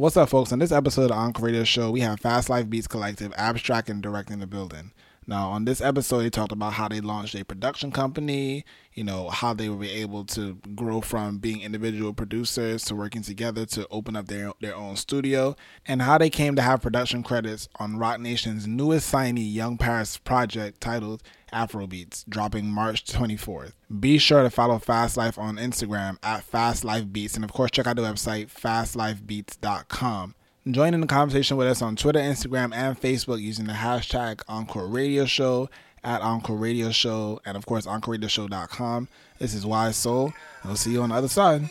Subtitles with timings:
[0.00, 0.50] What's up, folks?
[0.50, 4.02] On this episode of Encore Radio Show, we have Fast Life Beats Collective, Abstract, and
[4.02, 4.92] Directing the building.
[5.26, 8.64] Now, on this episode, they talked about how they launched a production company,
[8.94, 13.66] you know, how they were able to grow from being individual producers to working together
[13.66, 15.54] to open up their, their own studio,
[15.86, 20.16] and how they came to have production credits on Roc Nation's newest signee, Young Paris
[20.16, 23.72] project titled Afrobeats, dropping March 24th.
[24.00, 27.70] Be sure to follow Fast Life on Instagram at Fast Life Beats, and of course,
[27.70, 30.34] check out the website fastlifebeats.com.
[30.72, 34.86] Join in the conversation with us on Twitter, Instagram, and Facebook using the hashtag Encore
[34.86, 35.68] Radio Show
[36.04, 39.08] at Encore Radio Show, and of course, EncoreRadioShow.com.
[39.38, 40.34] This is Wise Soul, and
[40.66, 41.62] we'll see you on the other side.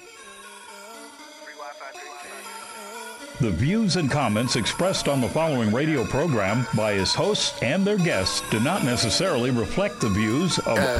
[3.39, 7.97] The views and comments expressed on the following radio program by its hosts and their
[7.97, 10.77] guests do not necessarily reflect the views of.
[10.77, 10.99] Uh.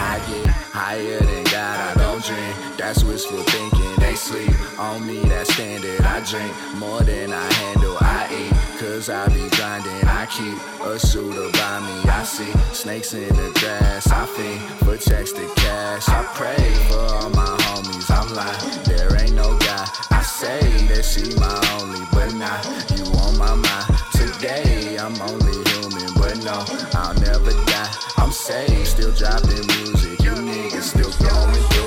[0.00, 2.76] I get higher than God, I don't drink.
[2.76, 3.87] That's wishful thinking.
[4.18, 6.00] Sleep on me, that standard.
[6.02, 7.96] I drink more than I handle.
[8.00, 10.04] I eat, cause I be grinding.
[10.08, 12.10] I keep a shooter by me.
[12.10, 14.10] I see snakes in the grass.
[14.10, 16.08] I think for checks to cash.
[16.08, 18.10] I pray for all my homies.
[18.10, 19.86] I'm like, there ain't no guy.
[20.10, 20.60] I say
[20.90, 22.66] that she my only, but not
[22.98, 23.86] you on my mind.
[24.18, 26.66] Today I'm only human, but no,
[26.98, 27.94] I'll never die.
[28.16, 30.18] I'm safe, still dropping music.
[30.20, 31.77] You niggas still going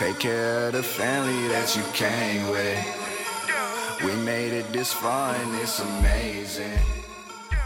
[0.00, 4.02] Take care of the family that you came with.
[4.02, 6.78] We made it this far and it's amazing.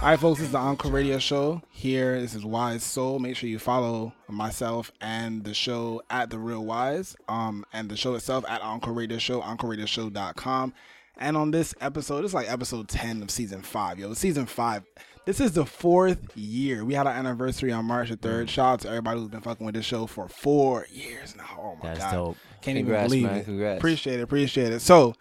[0.02, 1.62] All right, folks, this is the Encore Radio Show.
[1.70, 3.20] Here, this is Wise Soul.
[3.20, 7.96] Make sure you follow myself and the show at The Real Wise, um, and the
[7.96, 10.74] show itself at Encore Radio Show, EncoreRadioShow.com.
[11.18, 13.98] And on this episode, it's like episode 10 of season five.
[13.98, 14.82] Yo, season five.
[15.26, 16.84] This is the fourth year.
[16.84, 18.48] We had our anniversary on March the 3rd.
[18.48, 21.58] Shout out to everybody who's been fucking with this show for four years now.
[21.58, 22.12] Oh my That's God.
[22.12, 22.36] dope.
[22.60, 23.40] Can't Congrats, even believe man.
[23.40, 23.44] it.
[23.44, 23.78] Congrats.
[23.78, 24.22] Appreciate it.
[24.22, 24.80] Appreciate it.
[24.80, 25.14] So,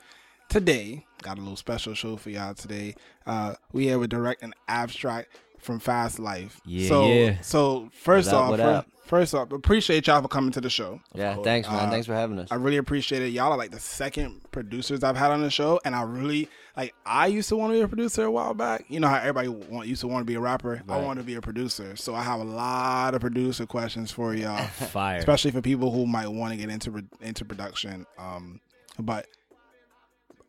[0.50, 2.95] today, got a little special show for y'all today.
[3.25, 5.30] Uh, we here with Direct and Abstract
[5.64, 6.62] from Fast Life.
[6.66, 7.41] Yeah, so, yeah.
[7.41, 8.88] So, first What off, what fir- up?
[9.06, 11.00] first off, appreciate y'all for coming to the show.
[11.13, 11.88] Yeah, thanks, man.
[11.88, 12.50] Uh, thanks for having us.
[12.51, 13.29] I really appreciate it.
[13.29, 16.94] Y'all are like the second producers I've had on the show, and I really like.
[17.06, 18.85] I used to want to be a producer a while back.
[18.90, 20.81] You know how everybody want, used to want to be a rapper.
[20.88, 21.03] I Right.
[21.06, 24.66] want to be a producer, so I have a lot of producer questions for y'all,
[24.68, 25.18] Fire.
[25.18, 28.06] especially for people who might want to get into into production.
[28.18, 28.59] Um,
[29.00, 29.28] but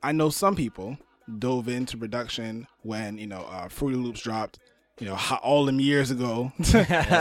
[0.03, 0.99] I know some people
[1.39, 4.59] dove into production when you know uh, Fruity Loops dropped.
[5.00, 6.53] You know, ho- all them years ago.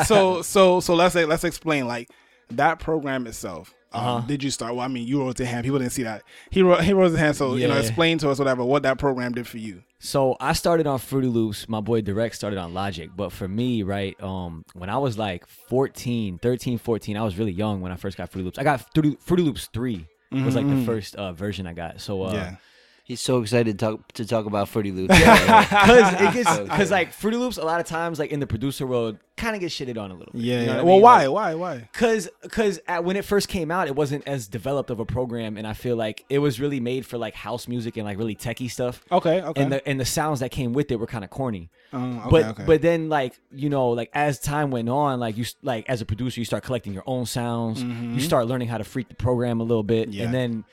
[0.06, 2.10] so so so let's say let's explain like
[2.52, 3.74] that program itself.
[3.94, 4.28] Um, Uh-huh.
[4.28, 4.74] Did you start?
[4.76, 5.64] Well, I mean, you wrote the hand.
[5.66, 6.24] People didn't see that.
[6.50, 6.84] He wrote.
[6.84, 7.36] He wrote his hand.
[7.36, 9.84] So you know, explain to us whatever what that program did for you.
[10.00, 11.70] So I started on Fruity Loops.
[11.70, 13.10] My boy Direct started on Logic.
[13.16, 17.52] But for me, right, um, when I was like 14, 13, 14, I was really
[17.54, 18.58] young when I first got Fruity Loops.
[18.60, 22.02] I got Fruity, Fruity Loops 3 was like the first uh, version I got.
[22.02, 22.36] So uh, Mm-hmm.
[22.36, 22.56] yeah.
[23.06, 25.14] He's so excited to talk to talk about Fruity Loops.
[25.20, 28.88] Cause it gets, cause like Fruity Loops, a lot of times, like in the producer
[28.88, 30.42] world, kind of gets shitted on a little bit.
[30.42, 30.60] Yeah.
[30.62, 30.76] You know yeah.
[30.78, 31.02] what I well, mean?
[31.02, 31.26] why?
[31.26, 31.54] Like, why?
[31.56, 31.90] Why?
[31.92, 35.68] Cause, cause when it first came out, it wasn't as developed of a program, and
[35.68, 38.72] I feel like it was really made for like house music and like really techie
[38.72, 39.04] stuff.
[39.12, 39.42] Okay.
[39.42, 39.62] Okay.
[39.62, 41.70] And the and the sounds that came with it were kind of corny.
[41.92, 42.64] Um, okay, but okay.
[42.66, 46.06] but then like you know like as time went on, like you like as a
[46.06, 47.84] producer, you start collecting your own sounds.
[47.84, 50.18] You start learning how to freak the program a little bit, Mm-hmm.
[50.18, 50.24] Yeah.
[50.26, 50.66] and then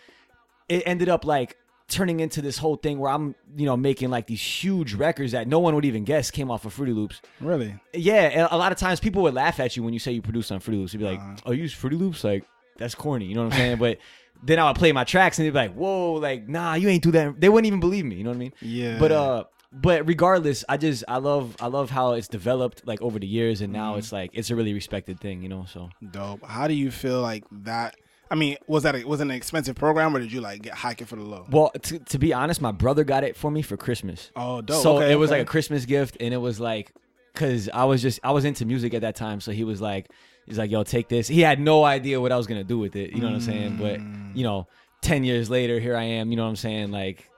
[0.68, 1.56] it ended up like
[1.90, 5.46] turning into this whole thing where I'm you know making like these huge records that
[5.48, 7.20] no one would even guess came off of Fruity Loops.
[7.40, 7.74] really.
[7.92, 10.22] Yeah, and a lot of times people would laugh at you when you say you
[10.22, 10.92] produce on Fruity Loops.
[10.94, 11.36] You'd be like, Uh-huh.
[11.46, 12.24] "Oh, you use Fruity Loops?
[12.24, 12.44] Like
[12.78, 13.78] that's corny." You know what I'm saying?
[13.78, 13.98] but
[14.42, 17.02] then I would play my tracks and they'd be like, "Whoa, like nah, you ain't
[17.02, 18.16] do that." They wouldn't even believe me.
[18.16, 18.52] You know what I mean?
[18.62, 18.98] Yeah.
[18.98, 23.18] But uh, but regardless, I just I love I love how it's developed like over
[23.18, 23.82] the years, and Mm-hmm.
[23.82, 25.42] now it's like it's a really respected thing.
[25.42, 26.42] You know, so Dope.
[26.44, 27.96] How do you feel like that?
[28.30, 30.74] I mean, was that a, was it an expensive program or did you like get
[30.74, 31.46] hike it for the low?
[31.50, 34.30] well, to, to be honest, my brother got it for me for Christmas.
[34.36, 34.82] Oh, dope.
[34.82, 35.40] So Okay, it was okay.
[35.40, 36.92] like a Christmas gift, and it was like,
[37.34, 40.10] cause I was just I was into music at that time, so he was like,
[40.46, 41.26] he's like, yo, take this.
[41.28, 43.10] He had no idea what I was gonna do with it.
[43.12, 43.76] You know what I'm saying?
[43.78, 44.36] But Mm.
[44.36, 44.68] you know,
[45.02, 46.30] ten years later, here I am.
[46.30, 46.90] You know what I'm saying?
[46.92, 47.28] Like,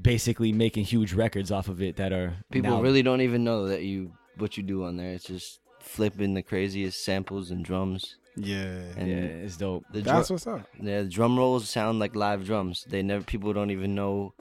[0.00, 3.66] basically making huge records off of it that are People now- really don't even know
[3.68, 5.12] that you what you do on there.
[5.14, 8.16] It's just flipping the craziest samples and drums.
[8.40, 8.80] Yeah.
[8.96, 9.84] And yeah, it's dope.
[9.92, 10.66] the, That's drum, what's up.
[10.80, 12.84] yeah, the drum rolls sound like live drums.
[12.88, 13.26] They never Uh-huh.
[13.26, 14.34] people don't even know.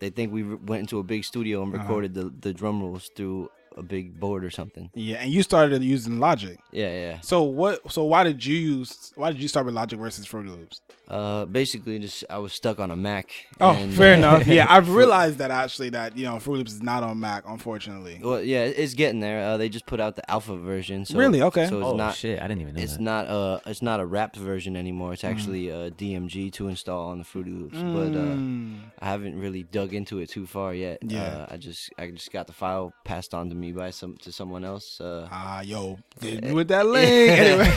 [0.00, 3.10] They think we re- went into a big studio and recorded the, the drum rolls
[3.14, 4.90] through a big board or something.
[4.94, 6.58] Yeah, and you started using Logic.
[6.72, 7.20] Yeah, yeah.
[7.20, 7.90] So what?
[7.92, 9.12] So why did you use?
[9.16, 10.80] Why did you start with Logic versus Fruity Loops?
[11.08, 13.30] Uh, basically, just I was stuck on a Mac.
[13.60, 14.46] Oh, and, fair uh, enough.
[14.46, 18.20] Yeah, I've realized that actually that you know Fruity Loops is not on Mac, unfortunately.
[18.22, 19.44] Well, yeah, it's getting there.
[19.44, 21.04] Uh, they just put out the alpha version.
[21.04, 21.42] So, Really?
[21.42, 21.66] Okay.
[21.68, 22.14] So it's oh not.
[22.14, 23.02] shit, I didn't even know It's that.
[23.02, 25.10] not a it's not a wrapped version anymore.
[25.10, 25.14] Mm.
[25.14, 27.78] It's actually a DMG to install on the Fruity Loops.
[27.78, 28.78] But uh, Mm.
[29.00, 30.98] I haven't really dug into it too far yet.
[31.02, 31.22] Yeah.
[31.22, 34.32] Uh, I just I just got the file passed on to me by some to
[34.32, 35.00] someone else.
[35.00, 37.70] Uh, Ah, yo, hit with that link.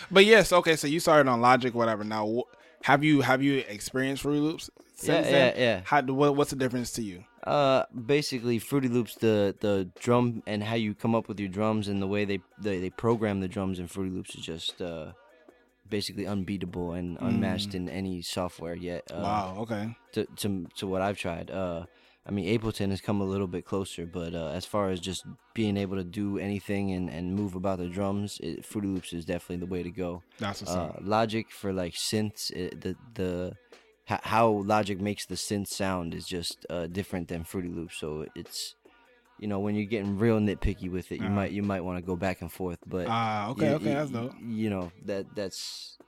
[0.10, 0.76] but yes, okay.
[0.76, 2.04] So you started on Logic, whatever.
[2.04, 2.44] Now,
[2.82, 4.70] have you have you experienced Fruity Loops?
[4.96, 5.54] Since Yeah, then?
[5.56, 5.80] yeah, yeah.
[5.84, 7.24] How, what, what's the difference to you?
[7.44, 11.88] Uh, basically, Fruity Loops, the the drum and how you come up with your drums
[11.88, 15.12] and the way they they, they program the drums in Fruity Loops is just uh,
[15.88, 19.02] basically unbeatable and unmatched in any software yet.
[19.12, 19.22] Uh, Mm.
[19.22, 19.56] wow.
[19.60, 19.96] Okay.
[20.12, 21.50] To, to to what I've tried.
[21.50, 21.84] Uh,
[22.26, 25.24] I mean, Ableton has come a little bit closer, but uh, as far as just
[25.52, 29.24] being able to do anything and, and move about the drums, it, Fruity Loops is
[29.26, 30.22] definitely the way to go.
[30.38, 30.96] That's what's Uh.
[31.02, 33.52] Logic for like synths, it, the the
[34.06, 37.98] ho- how Logic makes the synth sound is just uh, different than Fruity Loops.
[37.98, 38.74] So it's
[39.38, 41.34] you know when you're getting real nitpicky with it, you Uh-huh.
[41.34, 42.78] might you might want to go back and forth.
[42.86, 44.32] But Ah, okay, you- okay, you- that's dope.
[44.42, 45.98] You know that that's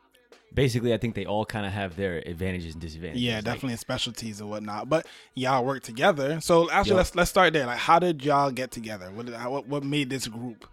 [0.55, 3.23] Basically, I think they all kind of have their advantages and disadvantages.
[3.23, 4.89] Yeah, Like, definitely specialties and whatnot.
[4.89, 6.41] But y'all work together.
[6.41, 6.97] So actually, Yup.
[6.99, 7.67] let's let's start there.
[7.67, 9.11] Like, how did y'all get together?
[9.11, 10.67] What did, how, what what made this group,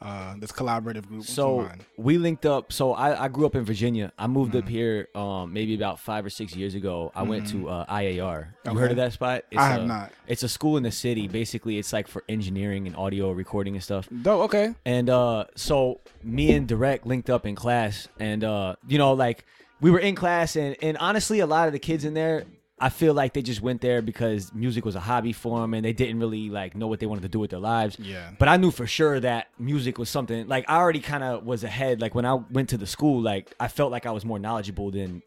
[0.00, 1.24] uh, this collaborative group?
[1.24, 2.72] So we linked up.
[2.72, 4.12] So I, I grew up in Virginia.
[4.18, 4.58] I moved Mm-hmm.
[4.66, 7.10] up here um, maybe about five or six years ago.
[7.14, 8.48] I went to uh, IAR.
[8.64, 9.44] You heard of that spot?
[9.50, 10.12] It's I have a- not.
[10.26, 11.28] It's a school in the city.
[11.28, 14.08] Basically, it's like for engineering and audio recording and stuff.
[14.22, 14.42] dope.
[14.46, 14.74] Okay.
[14.84, 19.44] And uh, so me and Direct linked up in class, and uh, you know, like
[19.80, 22.44] we were in class, and and honestly, a lot of the kids in there.
[22.78, 25.82] I feel like they just went there because music was a hobby for them, and
[25.84, 27.96] they didn't really like know what they wanted to do with their lives.
[27.98, 28.32] Yeah.
[28.38, 31.64] But I knew for sure that music was something like I already kind of was
[31.64, 32.00] ahead.
[32.02, 34.90] Like when I went to the school, like I felt like I was more knowledgeable
[34.90, 35.22] than,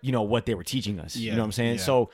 [0.00, 1.14] you know, what they were teaching us.
[1.14, 1.74] Yeah, You know what I'm saying?
[1.76, 1.82] yeah.
[1.82, 2.10] So,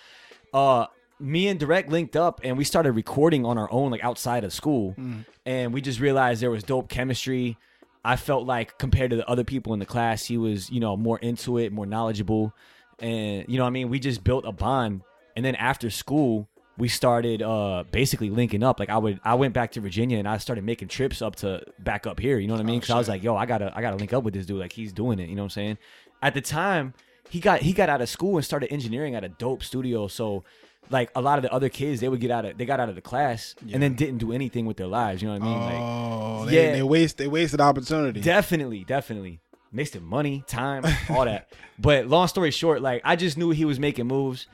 [0.53, 0.87] uh,
[1.19, 4.53] me and Direct linked up and we started recording on our own, like outside of
[4.53, 5.25] school, Mm.
[5.47, 7.57] and we just realized there was dope chemistry.
[8.05, 10.95] I felt like compared to the other people in the class, he was, you know,
[10.95, 12.53] more into it, more knowledgeable.
[13.01, 13.91] And, you know what I mean?
[13.91, 15.03] We just built a bond.
[15.37, 18.81] And then after school, we started uh basically linking up.
[18.81, 21.63] Like I would I went back to Virginia and I started making trips up to
[21.79, 22.39] back up here.
[22.39, 22.81] You know what I mean?
[22.81, 24.59] Because I was like, yo, I gotta I gotta link up with this dude.
[24.61, 25.29] Like he's doing it.
[25.29, 25.79] You know what I'm saying?
[26.21, 26.95] At the time,
[27.31, 30.09] he got he got out of school and started engineering at a dope studio.
[30.09, 30.43] So
[30.91, 32.89] like a lot of the other kids, they would get out of they got out
[32.89, 35.23] of the class and then didn't do anything with their lives.
[35.23, 35.61] You know what I mean?
[35.61, 36.73] Like Oh, they, yeah.
[36.73, 38.21] they waste they wasted opportunity.
[38.21, 39.41] Definitely, definitely.
[39.75, 41.53] Wasted money, time, all that.
[41.79, 44.47] But long story short, like I just knew he was making moves.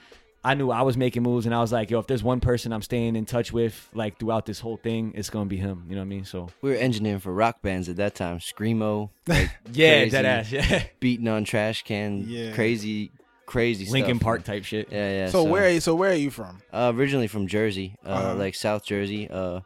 [0.42, 2.72] I knew I was making moves, and I was like, yo, if there's one person
[2.72, 5.84] I'm staying in touch with, like throughout this whole thing, it's gonna be him.
[5.86, 6.24] You know what I mean?
[6.24, 8.38] So we were engineering for rock bands at that time.
[8.38, 10.84] Screamo, like yeah, crazy, dead ass, yeah.
[10.98, 12.52] beating on trash can, Yeah.
[12.54, 13.10] crazy,
[13.44, 14.24] crazy Linkin stuff.
[14.24, 14.88] Park type shit.
[14.90, 15.28] Yeah, yeah.
[15.28, 16.62] so, where so where are you from?
[16.72, 18.34] Uh, originally from Jersey, uh, Uh-huh.
[18.36, 19.60] like South Jersey, uh,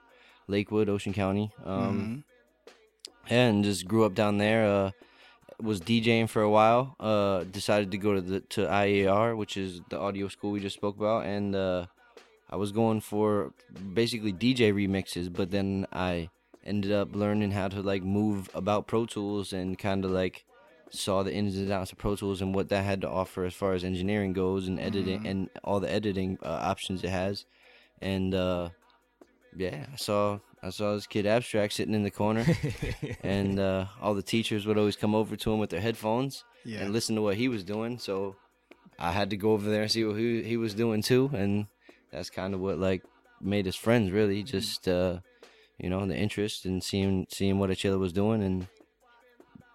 [0.49, 1.53] Lakewood, Ocean County.
[1.65, 2.25] Um,
[2.75, 3.33] Mm-hmm.
[3.33, 4.67] and just grew up down there.
[4.67, 4.91] Uh,
[5.61, 6.97] was DJing for a while.
[6.99, 10.77] Uh, decided to go to the to IAR, which is the audio school we just
[10.77, 11.87] spoke about, and uh,
[12.51, 13.53] I was going for
[13.93, 15.33] basically DJ remixes.
[15.33, 16.31] But then I
[16.65, 20.45] ended up learning how to like move about Pro Tools and kind of like
[20.91, 23.55] saw the ins and outs of Pro Tools and what that had to offer as
[23.55, 27.45] far as engineering goes and editing and all the editing uh, options it has.
[28.01, 28.71] And uh,
[29.57, 32.45] yeah, I saw I saw this kid abstract sitting in the corner,
[33.23, 36.81] and uh, all the teachers would always come over to him with their headphones Yeah.
[36.81, 37.99] and listen to what he was doing.
[37.99, 38.37] So
[38.99, 41.67] I had to go over there and see what he he was doing too, and
[42.11, 43.03] that's kind of what like
[43.41, 44.11] made us friends.
[44.11, 45.19] Really, just uh,
[45.79, 48.67] you know the interest in seeing seeing what each other was doing and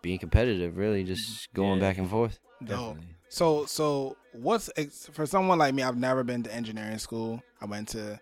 [0.02, 0.78] being competitive.
[0.78, 1.88] Really, just going Yeah.
[1.90, 2.40] back and forth.
[2.64, 2.70] Dope.
[2.96, 3.16] Definitely.
[3.30, 5.84] So so what's ex- for someone like me?
[5.84, 7.44] I've never been to engineering school.
[7.62, 8.20] I went to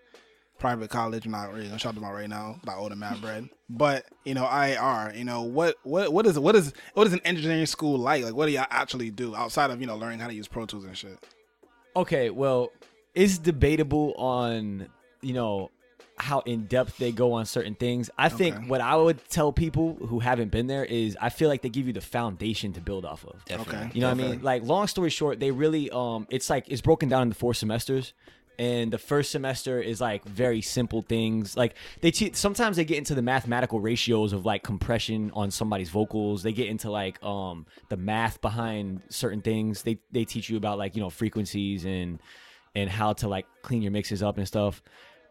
[0.58, 1.24] private college.
[1.26, 2.58] I'm not really gonna shout them out right now.
[2.62, 5.16] About older Matt bread, but you know IAR.
[5.16, 8.24] You know what what what is what is what is an engineering school like?
[8.24, 10.66] Like what do y'all actually do outside of you know learning how to use Pro
[10.66, 11.18] Tools and shit?
[11.96, 12.70] Okay, well,
[13.14, 14.88] it's debatable on
[15.22, 15.70] you know
[16.20, 18.10] how in depth they go on certain things.
[18.18, 18.66] I think Okay.
[18.66, 21.86] what I would tell people who haven't been there is I feel like they give
[21.86, 23.36] you the foundation to build off of.
[23.48, 23.88] Okay.
[23.94, 24.42] You know what I mean?
[24.42, 28.14] Like long story short, they really um it's like it's broken down into four semesters.
[28.58, 31.56] And the first semester is like very simple things.
[31.56, 35.90] Like they te- sometimes they get into the mathematical ratios of like compression on somebody's
[35.90, 36.42] vocals.
[36.42, 39.82] They get into like um the math behind certain things.
[39.82, 42.18] They they teach you about like, you know, frequencies and
[42.74, 44.82] and how to like clean your mixes up and stuff.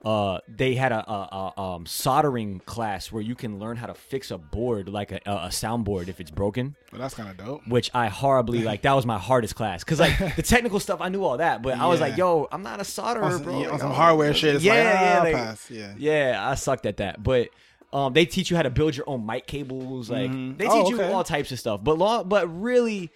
[0.05, 3.93] Uh, they had a, a, a um, soldering class where you can learn how to
[3.93, 6.75] fix a board, like a, a soundboard, if it's broken.
[6.91, 7.67] Well, that's kind of dope.
[7.67, 8.83] Which I horribly like.
[8.83, 11.77] That was my hardest class because like the technical stuff, I knew all that, but
[11.77, 13.89] I was like, "Yo, I'm not a solderer, On some, bro." yeah, on Like, some
[13.91, 15.57] I'm- hardware shit, yeah, like, yeah, ah, like-.
[15.69, 15.93] Yeah.
[15.97, 17.21] yeah, I sucked at that.
[17.23, 17.49] But
[17.91, 20.09] um, they teach you how to build your own mic cables.
[20.09, 20.57] Like Mhm.
[20.57, 21.83] they teach Oh, you all types of stuff.
[21.83, 23.11] But law, but really,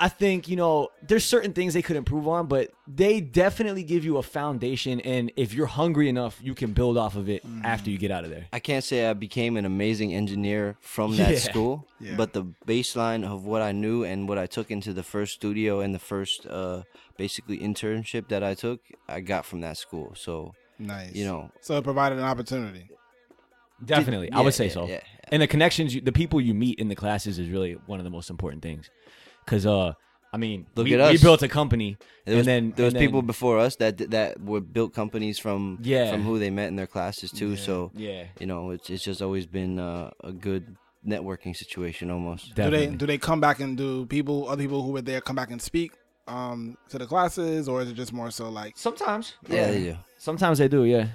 [0.00, 4.04] I think you know there's certain things they could improve on, but they definitely give
[4.04, 5.00] you a foundation.
[5.00, 7.64] And if you're hungry enough, you can build off of it Mm.
[7.64, 8.46] after you get out of there.
[8.52, 11.38] I can't say I became an amazing engineer from that Yeah.
[11.38, 12.14] school, Yeah.
[12.16, 15.80] but the baseline of what I knew and what I took into the first studio
[15.80, 16.82] and the first uh,
[17.16, 20.12] basically internship that I took, I got from that school.
[20.16, 21.14] So Nice.
[21.14, 22.88] you know, So it provided an opportunity.
[23.84, 24.86] Definitely, I yeah, would say yeah, so.
[24.86, 25.00] yeah.
[25.30, 28.04] And the connections, you, the people you meet in the classes is really one of
[28.04, 28.88] the most important things.
[29.44, 29.92] Because uh,
[30.32, 31.22] I mean, Look we, at we us.
[31.22, 33.98] built a company, there was, and then there was and then- people before us that
[34.10, 36.10] that were built companies from Yeah.
[36.10, 37.50] from who they met in their classes too.
[37.50, 37.56] Yeah.
[37.56, 42.54] So Yeah, you know, it's it's just always been uh, a good networking situation almost.
[42.54, 42.86] definitely.
[42.86, 45.36] Do they do they come back and do people other people who were there come
[45.36, 45.92] back and speak
[46.26, 49.96] um to the classes or is it just more so like Sometimes, Yeah, they do.
[50.18, 51.08] Sometimes they do, yeah.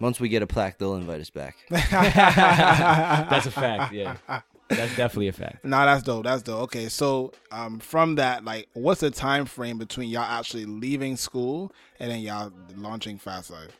[0.00, 1.56] Once we get a plaque, they'll invite us back.
[1.70, 4.16] That's a fact, yeah.
[4.68, 5.64] That's definitely a fact.
[5.64, 6.24] Nah, that's dope.
[6.24, 6.62] That's dope.
[6.62, 11.72] Okay, so um, from that, like, what's the time frame between y'all actually leaving school
[12.00, 13.78] and then y'all launching Fast Life?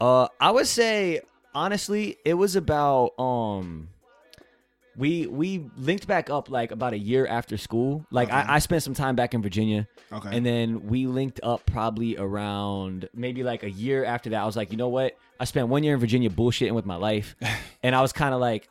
[0.00, 1.20] Uh, I would say
[1.54, 3.88] honestly, it was about um,
[4.96, 8.04] we we linked back up like about a year after school.
[8.10, 8.36] Like Okay.
[8.36, 10.36] I, I spent some time back in Virginia, Okay.
[10.36, 14.42] and then we linked up probably around maybe like a year after that.
[14.42, 15.16] I was like, you know what?
[15.38, 17.36] I spent one year in Virginia bullshitting with my life,
[17.82, 18.68] and I was kind of like.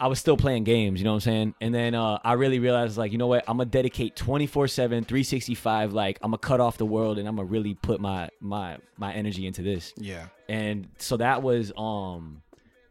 [0.00, 1.54] I was still playing games, you know what I'm saying?
[1.60, 3.44] And then uh, I really realized, like, you know what?
[3.46, 5.92] I'm gonna dedicate 24 7, 365.
[5.92, 9.12] Like, I'm gonna cut off the world, and I'm gonna really put my my my
[9.12, 10.26] energy into this yeah.
[10.48, 12.42] and so that was um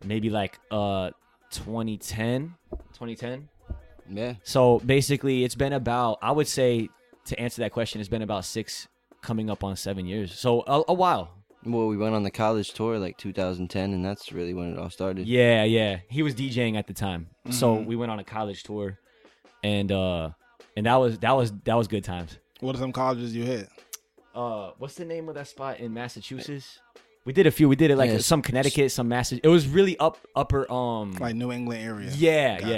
[0.04, 1.12] maybe like uh
[1.52, 2.56] 2010
[2.94, 3.50] 2010
[4.12, 4.34] Yeah.
[4.44, 6.90] so basically it's been about i would say
[7.26, 8.88] to answer that question it's been about six
[9.22, 11.32] coming up on seven years so a, a while
[11.66, 14.90] Well, we went on the college tour like 2010, and that's really when it all
[14.90, 15.28] started.
[15.28, 17.86] yeah yeah he was djing at the time so Mm-hmm.
[17.86, 18.98] we went on a college tour
[19.64, 20.30] and uh
[20.78, 23.68] and that was that was that was good times What are some colleges you hit?
[24.36, 26.80] uh what's the name of that spot in massachusetts
[27.26, 29.68] we did a few we did it like Yeah, some connecticut some massachusetts it was
[29.68, 32.10] really up upper um Like New England area?
[32.16, 32.70] yeah Gotcha.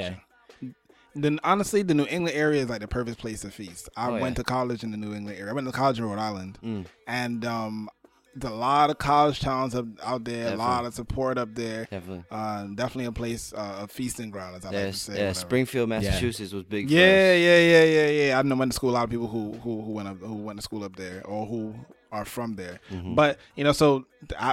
[0.62, 0.70] yeah
[1.14, 3.90] Then honestly, the New England area is like the perfect place to feast.
[3.98, 4.44] I Oh, went yeah.
[4.44, 5.52] to college in the New England area.
[5.52, 6.86] I went to college in Rhode Island, Mm.
[7.06, 7.90] and um,
[8.36, 10.54] there's a lot of college towns up, out there.
[10.54, 11.86] A lot of support up there.
[11.92, 12.24] Definitely.
[12.32, 15.14] Uh, definitely a place, uh, a feasting ground, as I like to say.
[15.14, 15.34] yeah, whatever.
[15.40, 16.88] Springfield, Massachusetts was big.
[16.88, 17.40] for Yeah, us.
[17.40, 18.40] yeah, yeah, yeah, yeah.
[18.40, 18.92] I know went to school.
[18.92, 21.26] A lot of people who who who went up, who went to school up there
[21.28, 21.76] or who
[22.12, 22.80] are from there.
[22.92, 23.16] Mm-hmm.
[23.16, 24.06] But you know, so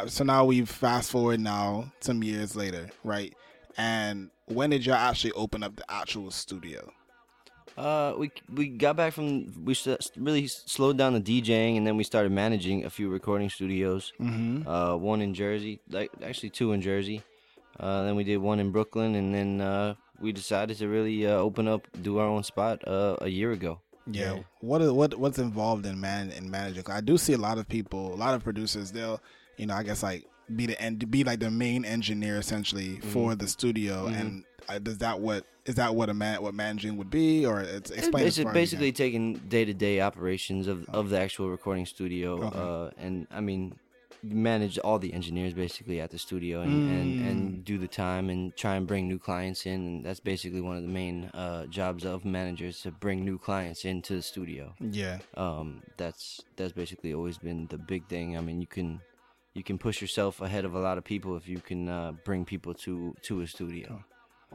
[0.07, 3.35] so now we fast forward now some years later, right?
[3.77, 6.91] And when did y'all actually open up the actual studio?
[7.79, 9.77] Uh, we we got back from we
[10.17, 14.13] really slowed down the DJing, and then we started managing a few recording studios.
[14.21, 14.67] Mm-hmm.
[14.67, 17.23] Uh, one in Jersey, like actually two in Jersey.
[17.79, 21.35] Uh, then we did one in Brooklyn, and then uh, we decided to really uh,
[21.37, 23.79] open up, do our own spot uh, a year ago.
[24.11, 24.35] Yeah.
[24.35, 24.43] Yeah.
[24.61, 26.83] What is what what's involved in man in managing?
[26.83, 28.91] 'Cause I do see a lot of people, a lot of producers.
[28.91, 29.21] They'll,
[29.57, 33.11] you know, I guess like be the and be like the main engineer essentially Mm-hmm.
[33.11, 34.07] for the studio.
[34.07, 37.61] And uh, does that what is that what a man what managing would be or
[37.61, 39.25] it's It's explain as basi- far as basically taking
[39.57, 42.59] day to day operations of, of the actual recording studio, Okay.
[42.59, 43.63] uh, and I mean,
[44.23, 47.29] manage all the engineers basically at the studio and, and, Mm.
[47.31, 49.79] and do the time and try and bring new clients in.
[49.89, 53.85] And that's basically one of the main uh, jobs of managers to bring new clients
[53.85, 54.75] into the studio.
[54.81, 55.19] yeah.
[55.45, 56.25] Um, that's
[56.57, 58.37] that's basically always been the big thing.
[58.37, 59.01] I mean, you can
[59.55, 62.45] you can push yourself ahead of a lot of people if you can uh, bring
[62.45, 64.05] people to to a studio.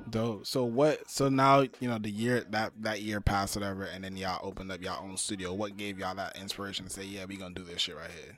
[0.10, 0.46] Dope.
[0.46, 1.10] So what?
[1.10, 4.72] So now you know the year that that year passed, whatever, and then y'all opened
[4.72, 5.54] up y'all own studio.
[5.54, 8.38] What gave y'all that inspiration to say, "Yeah, we gonna do this shit right here"?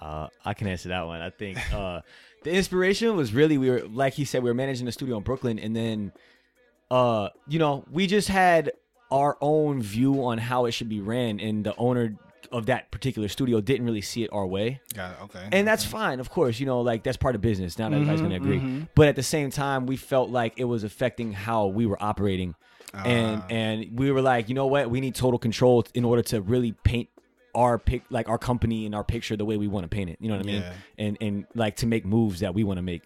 [0.00, 1.20] Uh, I can answer that one.
[1.20, 2.00] I think uh,
[2.42, 5.22] the inspiration was really we were like he said we were managing the studio in
[5.22, 6.12] Brooklyn, and then
[6.90, 8.72] uh, you know we just had
[9.10, 12.16] our own view on how it should be ran, and the owner
[12.52, 15.22] of that particular studio didn't really see it our way, Got it.
[15.24, 15.48] Okay.
[15.52, 16.60] and that's fine, of course.
[16.60, 17.78] You know, like that's part of business.
[17.78, 18.82] Not everybody's gonna mm-hmm, agree, mm-hmm.
[18.94, 22.54] but at the same time, we felt like it was affecting how we were operating.
[22.94, 23.46] And ah.
[23.50, 24.90] and we were like, you know what?
[24.90, 27.08] We need total control in order to really paint
[27.54, 30.18] our pic like our company and our picture the way we want to paint it.
[30.20, 30.62] You know what I mean?
[30.62, 30.72] Yeah.
[30.98, 33.02] And and like to make moves that we want to make.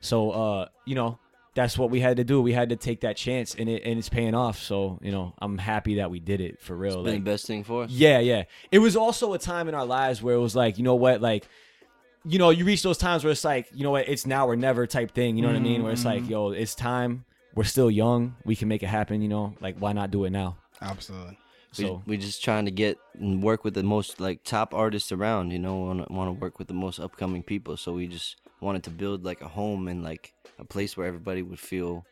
[0.00, 1.18] So uh, you know,
[1.54, 2.40] that's what we had to do.
[2.40, 4.58] We had to take that chance and it and it's paying off.
[4.58, 7.02] So, you know, I'm happy that we did it for real.
[7.04, 7.90] Been the best thing for us.
[7.90, 8.44] yeah, yeah.
[8.70, 11.20] It was also a time in our lives where it was like, you know what,
[11.20, 11.46] like
[12.24, 14.54] you know, you reach those times where it's like, you know what, it's now or
[14.54, 15.36] never type thing.
[15.36, 15.82] You know what I mean?
[15.82, 16.22] Where it's Mm-hmm.
[16.22, 17.24] like, yo, it's time.
[17.54, 18.36] We're still young.
[18.44, 19.20] We can make it happen.
[19.22, 20.56] You know, like why not do it now?
[20.80, 21.36] Absolutely.
[21.76, 25.10] We, So we're just trying to get and work with the most like top artists
[25.10, 25.50] around.
[25.50, 27.76] You know, want to work with the most upcoming people.
[27.76, 30.32] So we just wanted to build like a home and like
[30.62, 32.04] a place where everybody would feel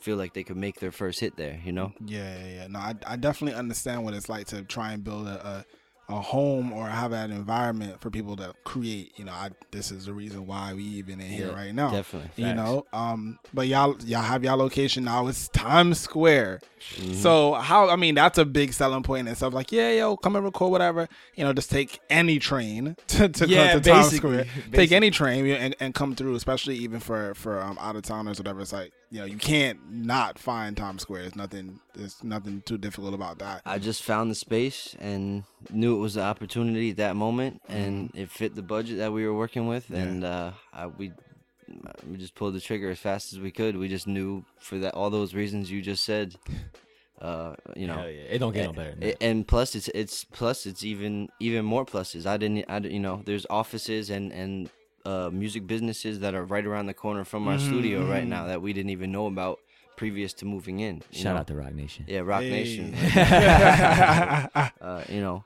[0.00, 1.58] feel like they could make their first hit there.
[1.64, 1.92] You know.
[2.04, 2.66] Yeah, yeah, yeah.
[2.68, 5.64] No, I, I definitely understand what it's like to try and build a, a
[6.10, 9.12] a home or have an environment for people to create.
[9.18, 11.90] You know, I this is the reason why we even in here Yeah, right now.
[11.90, 12.30] definitely.
[12.36, 12.56] You Facts.
[12.56, 15.26] know, um, but y'all y'all have y'all location now.
[15.28, 16.60] It's Times Square.
[16.96, 17.14] Mm-hmm.
[17.14, 19.52] So how I mean that's a big selling point and stuff.
[19.54, 21.08] Like yeah, yo, come and record whatever.
[21.34, 24.38] You know, just take any train to to, Yeah, come to Times basically.
[24.48, 24.64] Square.
[24.72, 26.34] Take any train and, and come through.
[26.34, 28.60] Especially even for for um, out of towners, whatever.
[28.60, 31.22] It's like you know you can't not find Times Square.
[31.22, 31.80] There's nothing.
[31.94, 33.62] There's nothing too difficult about that.
[33.66, 38.10] I just found the space and knew it was the opportunity at that moment, and
[38.14, 41.12] it fit the budget that we were working with, and uh, I, we
[42.08, 43.76] we just pulled the trigger as fast as we could.
[43.76, 46.36] We just knew for that all those reasons you just said.
[47.20, 48.32] Uh, you know, yeah.
[48.34, 48.92] it don't get no better.
[48.92, 49.22] Than that.
[49.22, 53.00] and plus it's it's plus it's even even more pluses i didn't i didn't- you
[53.00, 54.70] know there's offices and and
[55.04, 58.60] uh music businesses that are right around the corner from our studio right now that
[58.62, 59.58] we didn't even know about
[59.96, 61.40] previous to moving in Shout know?
[61.40, 62.04] out to Roc Nation.
[62.08, 62.50] yeah rock Hey.
[62.50, 62.94] nation
[64.80, 65.44] uh, you know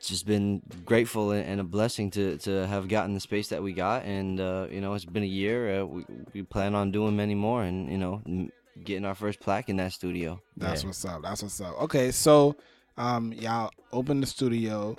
[0.00, 3.72] just been grateful and and a blessing to to have gotten the space that we
[3.72, 6.04] got and uh you know it's been a year uh, we,
[6.34, 8.50] we plan on doing many more and you know m-
[8.84, 10.88] getting our first plaque in that studio That's Yeah.
[10.88, 11.22] what's up.
[11.22, 11.80] That's what's up.
[11.82, 12.54] Okay, so
[12.96, 14.96] um, y'all opened the studio.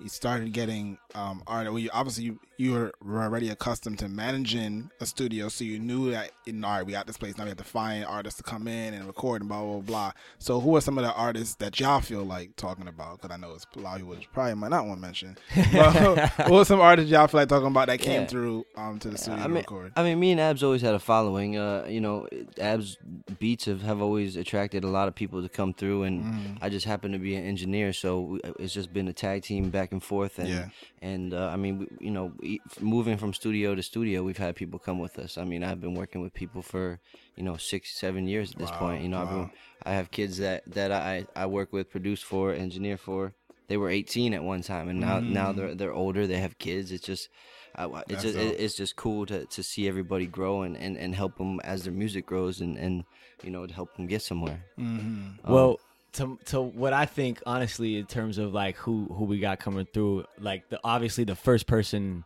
[0.00, 1.66] You started getting um art.
[1.66, 6.10] Well, you obviously you you were already accustomed to managing a studio, so you knew
[6.12, 7.44] that in all right, we got this place now.
[7.44, 10.12] We have to find artists to come in and record and blah blah blah.
[10.38, 13.20] So who are some of the artists that y'all feel like talking about?
[13.20, 15.36] Because I know it's a lot of people probably might not want to mention.
[15.72, 15.92] But
[16.46, 18.26] who are some artists y'all feel like talking about that came Yeah.
[18.26, 19.92] through um to the studio I to mean, record?
[19.96, 21.56] I mean, me and Abs always had a following.
[21.56, 22.28] Uh, you know,
[22.60, 22.96] Abs
[23.38, 26.64] beats have, have always attracted a lot of people to come through, and Mm-hmm.
[26.64, 29.90] I just happen to be an engineer, so it's just been a tag team back
[29.92, 30.38] and forth.
[30.38, 30.68] And Yeah.
[31.00, 32.32] and uh, I mean, you know,
[32.80, 35.38] moving from studio to studio, we've had people come with us.
[35.38, 37.00] I mean, I've been working with people for
[37.36, 39.02] you know six, seven years at this Wow, point.
[39.02, 39.50] You know, I've been,
[39.84, 43.34] I have kids that that I I work with, produce for, engineer for.
[43.68, 46.26] They were 18 at one time, and now now they're they're older.
[46.26, 46.92] They have kids.
[46.92, 47.28] It's just.
[47.74, 48.54] I, I- That's it's just dope.
[48.60, 51.92] it's just cool to, to see everybody grow and, and, and help them as their
[51.94, 53.04] music grows and, and
[53.42, 54.62] you know to help them get somewhere.
[54.78, 55.50] Mm-hmm.
[55.50, 55.80] Well,
[56.14, 59.86] to to what I think, honestly, in terms of like who who we got coming
[59.86, 62.24] through, like the obviously the first person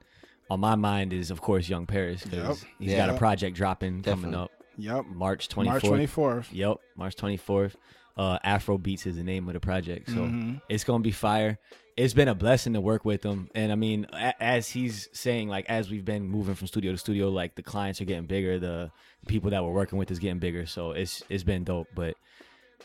[0.50, 2.70] on my mind is of course Young Paris because Yep.
[2.78, 3.06] he's Yeah.
[3.06, 5.06] got a project dropping coming up Yep.
[5.06, 6.52] March twenty March twenty fourth.
[6.52, 7.76] Yep, March twenty fourth.
[8.16, 10.60] Uh, Afro Beats is the name of the project, so Mhm.
[10.70, 11.58] it's gonna be fire.
[11.98, 15.48] It's been a blessing to work with him, and I mean, a- as he's saying,
[15.48, 18.58] like as we've been moving from studio to studio, like the clients are getting bigger,
[18.58, 18.90] the
[19.28, 21.88] people that we're working with is getting bigger, so it's it's been dope.
[21.94, 22.16] But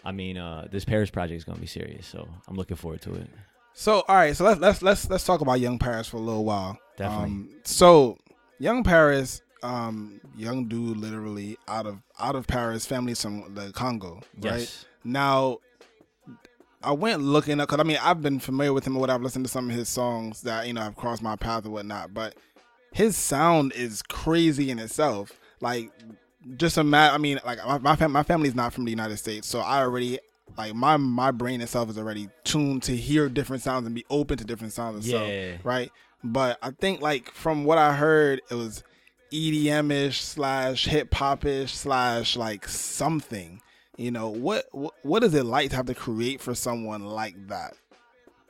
[0.03, 3.13] I mean, uh, this Paris project is gonna be serious, so I'm looking forward to
[3.15, 3.29] it.
[3.73, 6.45] So all right, so let's let's let's let's talk about Young Paris for a little
[6.45, 6.77] while.
[6.97, 7.25] Definitely.
[7.25, 8.17] Um, so
[8.59, 14.21] Young Paris, um, young dude, literally out of out of Paris, family from the Congo,
[14.39, 14.59] right?
[14.59, 14.85] Yes.
[15.03, 15.57] Now,
[16.83, 19.15] I went looking up because I mean I've been familiar with him or whatever.
[19.19, 21.69] I've listened to some of his songs that you know have crossed my path or
[21.71, 22.35] whatnot, but
[22.91, 25.31] his sound is crazy in itself.
[25.59, 25.91] Like
[26.57, 27.15] just imagine.
[27.15, 29.79] I mean, like my my, fam- my family's not from the United States, so I
[29.79, 30.19] already
[30.57, 34.37] like my my brain itself is already tuned to hear different sounds and be open
[34.37, 35.07] to different sounds.
[35.07, 35.55] Yeah.
[35.57, 35.91] So, right.
[36.23, 38.83] But I think like from what I heard, it was
[39.31, 43.61] EDM ish slash hip hop ish slash like something.
[43.97, 44.93] You know what, what?
[45.03, 47.73] What is it like to have to create for someone like that?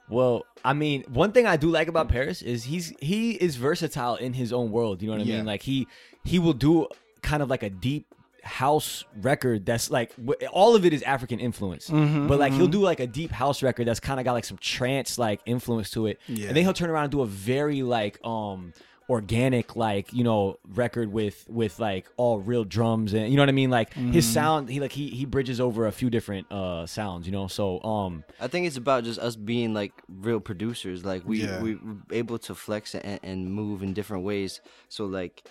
[0.10, 4.16] Well, I mean, one thing I do like about Paris is he's he is versatile
[4.16, 5.02] in his own world.
[5.02, 5.38] You know what I Yeah.
[5.38, 5.46] mean?
[5.46, 5.88] Like he
[6.24, 6.88] he will do
[7.22, 8.06] kind of like a deep
[8.44, 10.12] house record that's like
[10.52, 13.62] all of it is African influence, Mm-hmm, but like he'll do like a deep house
[13.64, 16.48] record that's kind of got like some trance like influence to it, Yeah.
[16.48, 18.74] and then he'll turn around and do a very like um
[19.10, 23.50] organic like you know record with with like all real drums and you know what
[23.50, 24.34] I mean like his Mm-hmm.
[24.34, 27.82] sound he like he he bridges over a few different uh sounds you know so
[27.84, 31.04] um I think it's about just us being like real producers.
[31.04, 31.62] Like we Yeah.
[31.62, 34.62] we we're able to flex and, and move in different ways.
[34.88, 35.44] So like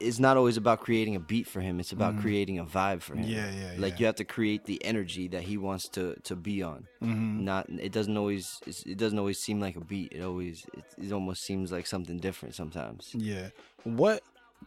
[0.00, 1.80] it's not always about creating a beat for him.
[1.80, 3.24] It's about creating a vibe for him.
[3.28, 3.98] Yeah, yeah, Like yeah.
[3.98, 6.86] you have to create the energy that he wants to to be on.
[7.02, 7.44] Mm-hmm.
[7.44, 10.12] Not it doesn't always it's, it doesn't always seem like a beat.
[10.12, 13.10] It always it, it almost seems like something different sometimes.
[13.14, 13.48] Yeah.
[13.84, 14.22] What?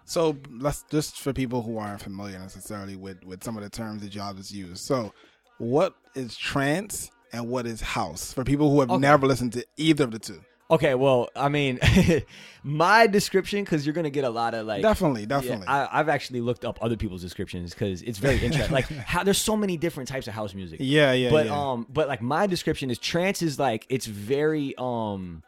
[0.06, 4.02] So let's just for people who aren't familiar necessarily with with some of the terms
[4.02, 4.82] that y'all just use.
[4.82, 5.14] So,
[5.58, 9.00] what is trance and what is house for people who have Okay.
[9.02, 10.42] never listened to either of the two?
[10.72, 11.80] Okay, well, I mean,
[12.64, 15.68] my description because you're gonna get a lot of like definitely, Yeah, definitely.
[15.68, 18.74] I, I've actually looked up other people's descriptions because it's very interesting.
[18.74, 20.80] like how there's so many different types of house music.
[20.82, 21.72] yeah, yeah, but yeah.
[21.72, 25.44] um, but like my description is trance is like it's very um,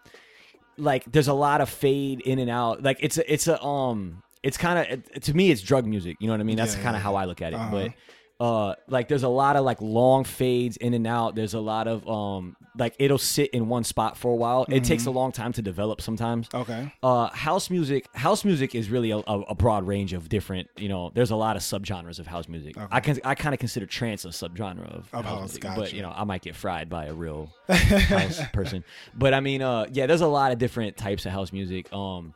[0.78, 2.84] like there's a lot of fade in and out.
[2.84, 6.18] Like it's a it's a um, it's kind of to me it's drug music.
[6.20, 6.58] You know what I mean?
[6.58, 7.56] That's Yeah, kind yeah, of how I look at it.
[7.56, 7.72] Uh-huh.
[7.72, 7.92] But
[8.40, 11.36] uh, like there's a lot of like long fades in and out.
[11.36, 14.66] There's a lot of um, like it'll sit in one spot for a while.
[14.70, 15.18] It takes a Mm-hmm.
[15.18, 16.92] long time to develop sometimes okay.
[17.04, 21.12] uh house music house music is really a, a, broad range of different you know
[21.14, 24.26] there's a lot of subgenres of house music i can i kind of consider trance
[24.26, 27.14] a subgenre of, Of house, music but you know i might get fried by a
[27.14, 31.32] real house person but i mean uh yeah there's a lot of different types of
[31.32, 32.34] house music um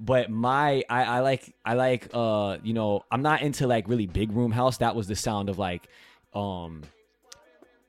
[0.00, 4.06] but my I, I like I like uh you know I'm not into like really
[4.06, 4.78] big room house.
[4.78, 5.86] That was the sound of like
[6.34, 6.82] um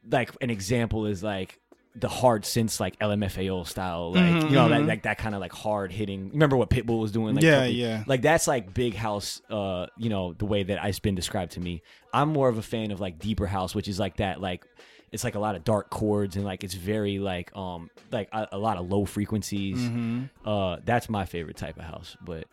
[0.09, 1.57] like an example is like
[1.95, 5.53] the hard synths like LMFAO style, like you know that like that kind of like
[5.53, 6.29] hard hitting.
[6.31, 7.35] Remember what Pitbull was doing?
[7.35, 8.03] Like, Yeah, yeah.
[8.07, 9.41] Like that's like big house.
[9.49, 11.81] Uh, you know the way that it's been described to me.
[12.13, 14.65] I'm more of a fan of like deeper house, which is like that like.
[15.11, 18.47] It's like a lot of dark chords and like it's very like um like a,
[18.53, 19.77] a lot of low frequencies.
[19.79, 20.47] Mm-hmm.
[20.47, 22.15] Uh, that's my favorite type of house.
[22.25, 22.45] But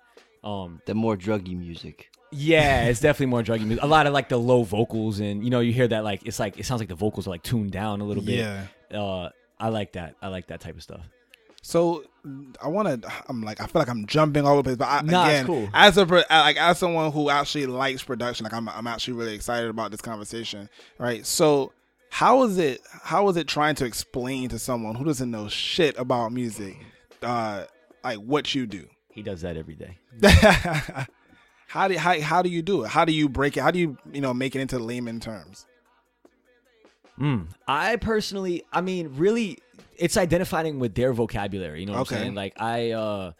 [0.44, 2.10] um, The more druggy music.
[2.32, 3.82] yeah, it's definitely more druggy music.
[3.82, 6.38] A lot of like the low vocals, and you know, you hear that like it's
[6.38, 8.38] like it sounds like the vocals are like tuned down a little bit.
[8.38, 8.66] Yeah.
[9.00, 10.16] Uh, I like that.
[10.22, 11.00] I like that type of stuff.
[11.62, 12.04] So
[12.62, 13.12] I want to.
[13.28, 15.46] I'm like I feel like I'm jumping all over the place, but I, Nah, again,
[15.46, 15.68] cool.
[15.74, 19.34] as a pro- like as someone who actually likes production, like I'm I'm actually really
[19.34, 20.68] excited about this conversation,
[20.98, 21.26] right?
[21.26, 21.72] So
[22.10, 25.98] how is it how is it trying to explain to someone who doesn't know shit
[25.98, 26.76] about music,
[27.22, 27.64] uh,
[28.04, 28.86] like what you do?
[29.10, 29.98] He does that every day.
[31.68, 32.88] how do how, how do you do it?
[32.88, 33.60] How do you break it?
[33.60, 35.66] How do you you know make it into layman terms?
[37.18, 37.48] Mm.
[37.66, 39.58] I personally, I mean, really,
[39.96, 41.80] it's identifying with their vocabulary.
[41.80, 42.14] You know what Okay.
[42.16, 42.34] I'm saying?
[42.36, 43.32] Like I, uh,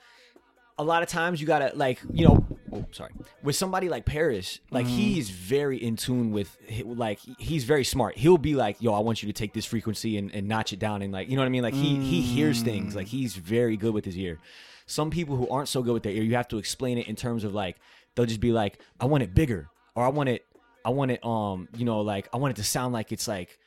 [0.79, 3.11] a lot of times you gotta like, you know, oh, sorry,
[3.43, 4.97] with somebody like Paris, like Mm-hmm.
[4.97, 8.17] he's very in tune with, like he's very smart.
[8.17, 10.79] He'll be like, yo, I want you to take this frequency and, and notch it
[10.79, 11.63] down, and like, you know what I mean?
[11.63, 12.95] Like he he hears things.
[12.95, 14.39] Like he's very good with his ear.
[14.87, 17.17] Some people who aren't so good with their ear, you have to explain it in
[17.17, 17.77] terms of like
[18.15, 20.47] they'll just be like, I want it bigger, or I want it,
[20.85, 23.59] I want it, um, you know, like I want it to sound like it's like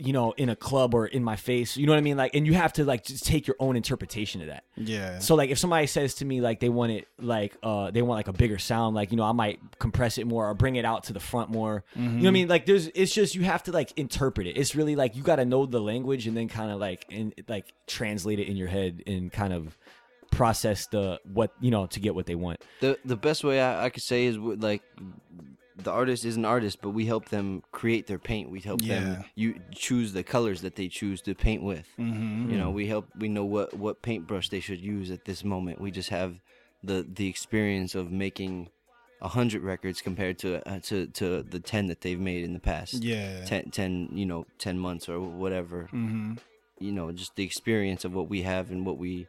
[0.00, 1.76] you know, in a club or in my face.
[1.76, 2.16] You know what I mean?
[2.16, 4.64] Like, and you have to like just take your own interpretation of that.
[4.76, 5.18] Yeah.
[5.18, 8.18] So like, if somebody says to me like they want it like uh they want
[8.18, 10.84] like a bigger sound, like you know, I might compress it more or bring it
[10.84, 11.84] out to the front more.
[11.94, 12.48] You know what I mean?
[12.48, 14.56] Like, there's it's just you have to like interpret it.
[14.56, 17.34] It's really like you got to know the language and then kind of like and
[17.48, 19.76] like translate it in your head and kind of
[20.30, 22.62] process the what you know to get what they want.
[22.80, 24.82] The the best way I, I could say is like
[25.84, 28.50] the artist is an artist, but we help them create their paint.
[28.50, 29.00] We help Yeah.
[29.00, 31.86] them you choose the colors that they choose to paint with.
[31.98, 32.50] Mm-hmm.
[32.50, 33.08] You know, we help.
[33.18, 35.80] We know what what paintbrush they should use at this moment.
[35.80, 36.40] We just have
[36.82, 38.70] the the experience of making
[39.22, 42.60] a hundred records compared to uh, to to the ten that they've made in the
[42.60, 42.94] past.
[43.04, 43.44] Yeah.
[43.44, 45.88] 10, 10 you know, ten months or whatever.
[45.92, 46.34] Mm-hmm.
[46.78, 49.26] You know, just the experience of what we have and what we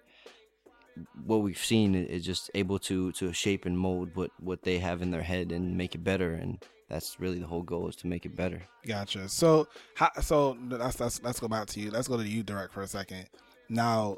[1.26, 5.02] what we've seen is just able to to shape and mold what what they have
[5.02, 6.34] in their head and make it better.
[6.34, 8.62] And that's really the whole goal is to make it better.
[8.86, 9.30] Gotcha.
[9.30, 11.90] So, how, so let's, let's let's go back to you.
[11.90, 13.28] Let's go to you, direct, for a second.
[13.70, 14.18] Now,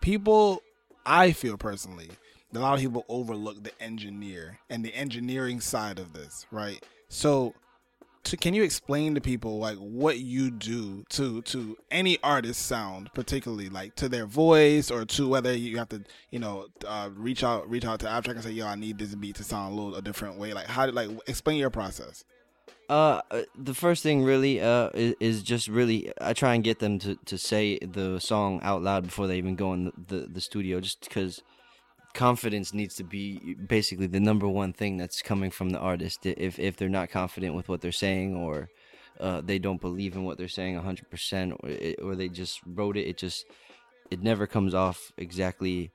[0.00, 0.62] people,
[1.06, 2.10] I feel personally,
[2.54, 6.84] a lot of people overlook the engineer and the engineering side of this, right?
[7.08, 7.54] So,
[8.24, 13.10] to, can you explain to people like what you do to to any artist sound,
[13.14, 17.42] particularly like to their voice or to whether you have to, you know, uh, reach
[17.42, 19.76] out reach out to Abstract and say, "Yo, I need this beat to sound a
[19.76, 22.24] little a different way." Like, how like explain your process.
[22.88, 26.80] Uh, uh, the first thing really uh is, is just really I try and get
[26.80, 30.26] them to, to say the song out loud before they even go in the, the,
[30.26, 31.40] the studio, just because
[32.14, 36.26] confidence needs to be basically the number one thing that's coming from the artist.
[36.26, 38.68] If if they're not confident with what they're saying or
[39.20, 42.60] uh, they don't believe in what they're saying hundred percent, or it, or they just
[42.66, 43.46] wrote it, it just
[44.10, 45.92] it never comes off exactly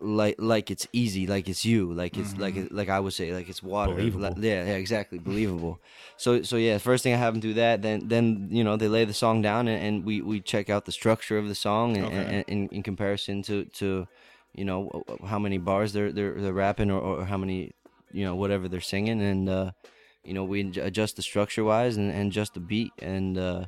[0.00, 3.34] like like it's easy, like it's you, like it's like it, like I would say,
[3.34, 3.94] like it's water.
[3.94, 5.80] Like- yeah, yeah, exactly, believable.
[6.16, 8.88] So so yeah, first thing I have them do that, then then you know they
[8.88, 11.96] lay the song down and, and we we check out the structure of the song
[11.96, 12.16] and, Okay.
[12.16, 14.06] and, in in comparison to to
[14.54, 17.72] you know how many bars they're they're they're rapping or, or how many
[18.12, 19.20] you know whatever they're singing.
[19.20, 19.70] And uh
[20.24, 23.64] you know we adjust the structure wise and, and just the beat and uh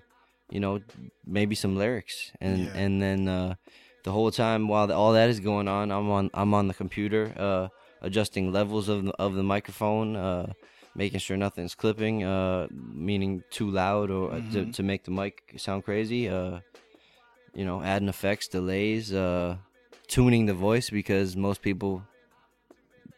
[0.50, 0.80] you know
[1.26, 2.32] maybe some lyrics.
[2.40, 2.80] And Yeah.
[2.82, 3.54] and then uh
[4.04, 6.74] the whole time while the, all that is going on i'm on i'm on the
[6.74, 7.68] computer uh
[8.00, 10.54] adjusting levels of the, of the microphone uh
[10.94, 15.52] making sure nothing's clipping uh meaning too loud or uh to, to make the mic
[15.58, 16.60] sound crazy uh
[17.52, 19.56] you know, adding effects, delays, uh,
[20.10, 22.02] tuning the voice because most people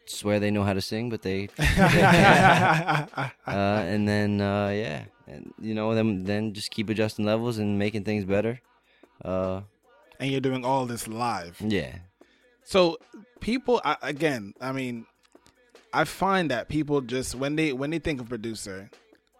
[0.05, 1.63] swear they know how to sing, but they, they
[2.03, 7.77] uh, and then uh, yeah, and you know, then then just keep adjusting levels and
[7.79, 8.61] making things better.
[9.25, 9.61] Uh,
[10.19, 11.57] and you're doing all this live.
[11.59, 11.95] yeah,
[12.63, 12.97] So
[13.39, 15.05] people, I, again, I mean,
[15.91, 18.89] I find that people just when they when they think of producer,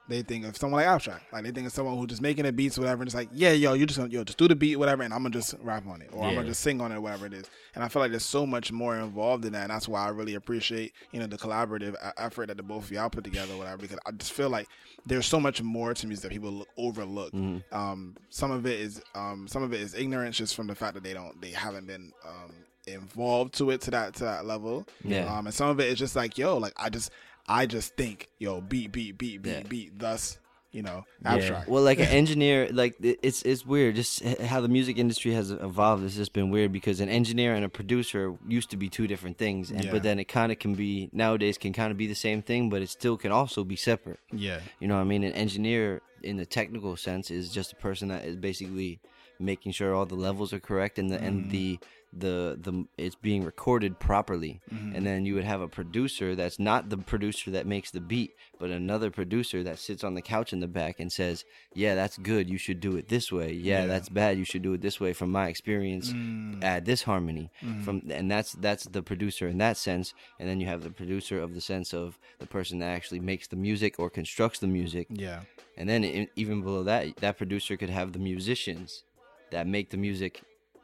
[0.10, 1.32] they think of someone like Abstract.
[1.32, 3.30] Like they think of someone who's just making the beats, or whatever, and it's like,
[3.32, 5.56] yeah, yo, you just gonna yo just do the beat, whatever, and I'm gonna just
[5.62, 7.46] rap on it, or I'm gonna just sing on it, whatever it is.
[7.76, 10.10] And I feel like there's so much more involved in that, and that's why I
[10.10, 13.78] really appreciate you know the collaborative effort that the both of y'all put together, whatever.
[13.78, 14.68] Because I just feel like
[15.06, 17.34] there's so much more to music that people look, overlook.
[17.72, 20.96] Um, some of it is um, some of it is ignorance, just from the fact
[20.96, 22.54] that they don't they haven't been um,
[22.88, 24.86] involved to it to that to that level.
[25.04, 25.34] Yeah.
[25.34, 27.12] Um, and some of it is just like, yo, like I just
[27.48, 29.64] I just think, yo, beat, beat, beat, beat, Yeah.
[29.68, 30.38] beat, thus,
[30.72, 31.34] you know, Yeah.
[31.36, 31.68] abstract.
[31.70, 33.96] Well, like an engineer, like it's it's weird.
[33.96, 37.64] Just how the music industry has evolved has just been weird because an engineer and
[37.66, 39.92] a producer used to be two different things, and Yeah.
[39.92, 42.70] but then it kind of can be nowadays can kind of be the same thing,
[42.70, 44.20] but it still can also be separate.
[44.32, 44.62] yeah.
[44.80, 45.24] You know what I mean?
[45.24, 49.00] An engineer in the technical sense is just a person that is basically
[49.40, 51.50] making sure all the levels are correct and the and mm-hmm.
[51.52, 51.80] the
[52.16, 54.62] the the it's being recorded properly.
[54.70, 58.32] And then you would have a producer that's not the producer that makes the beat,
[58.60, 62.18] but another producer that sits on the couch in the back and says, "Yeah, that's
[62.18, 62.50] good.
[62.50, 63.54] You should do it this way.
[63.54, 63.88] Yeah, Yeah.
[63.88, 64.38] that's bad.
[64.38, 66.14] You should do it this way from my experience.
[66.62, 67.84] Add this harmony." Mm-hmm.
[67.84, 71.40] From and that's that's the producer in that sense, and then you have the producer
[71.42, 75.08] of the sense of the person that actually makes the music or constructs the music.
[75.10, 75.42] Yeah.
[75.78, 79.04] And then even below that, that producer could have the musicians
[79.52, 80.42] that make the music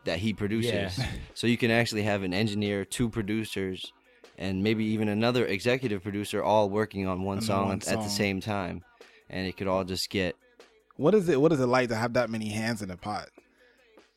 [0.09, 0.97] that he produces.
[0.97, 1.05] Yeah.
[1.35, 3.93] so you can actually have an engineer, two producers,
[4.37, 8.09] and maybe even another executive producer all working on one song one at, at the
[8.09, 8.83] same time.
[9.29, 10.35] And it could all just get
[10.97, 13.29] What is it what is it like to have that many hands in the pot?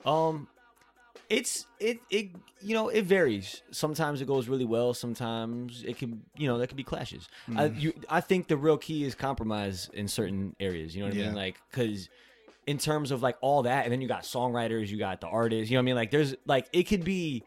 [0.07, 0.48] Um,
[1.28, 2.31] it's it it
[2.62, 3.62] you know it varies.
[3.70, 4.94] Sometimes it goes really well.
[4.94, 7.28] Sometimes it can you know there could be clashes.
[7.48, 7.81] I Mm.
[7.81, 10.96] you I think the real key is compromise in certain areas.
[10.96, 11.35] You know what I mean?
[11.35, 12.09] Like because
[12.66, 15.70] in terms of like all that, and then you got songwriters, you got the artists.
[15.70, 15.94] You know what I mean?
[15.96, 17.44] Like there's like it could be.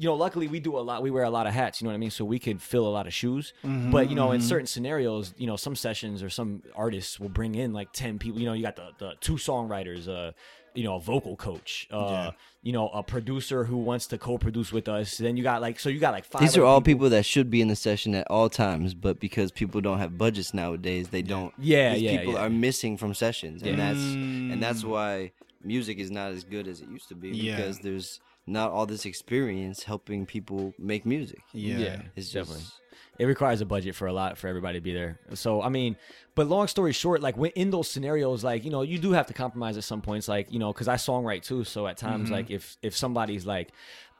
[0.00, 1.02] You know, luckily we do a lot.
[1.02, 1.80] We wear a lot of hats.
[1.80, 2.12] You know what I mean.
[2.12, 3.52] So we could fill a lot of shoes.
[3.64, 7.30] Mm-hmm, But you know, in certain scenarios, you know, some sessions or some artists will
[7.30, 8.38] bring in like ten people.
[8.38, 10.30] You know, you got the the two songwriters, uh,
[10.78, 12.30] you know, a vocal coach, uh, Yeah.
[12.62, 15.18] you know, a producer who wants to co-produce with us.
[15.18, 16.40] Then you got like, so you got like five.
[16.42, 19.50] These are all people that should be in the session at all times, but because
[19.50, 21.52] people don't have budgets nowadays, they don't.
[21.58, 22.44] Yeah, These yeah, people yeah.
[22.46, 23.98] are missing from sessions, and that's
[24.52, 25.32] and that's why
[25.64, 27.56] music is not as good as it used to be Yeah.
[27.56, 31.40] because there's not all this experience helping people make music.
[31.52, 31.78] Yeah.
[31.78, 32.64] Yeah, It's definitely.
[33.18, 35.18] It requires a budget for a lot for everybody to be there.
[35.34, 35.96] So I mean,
[36.34, 39.26] but long story short, like when in those scenarios, like you know, you do have
[39.26, 40.28] to compromise at some points.
[40.28, 41.64] Like you know, because I songwrite too.
[41.64, 42.32] So at times, Mm-hmm.
[42.34, 43.70] like if if somebody's like,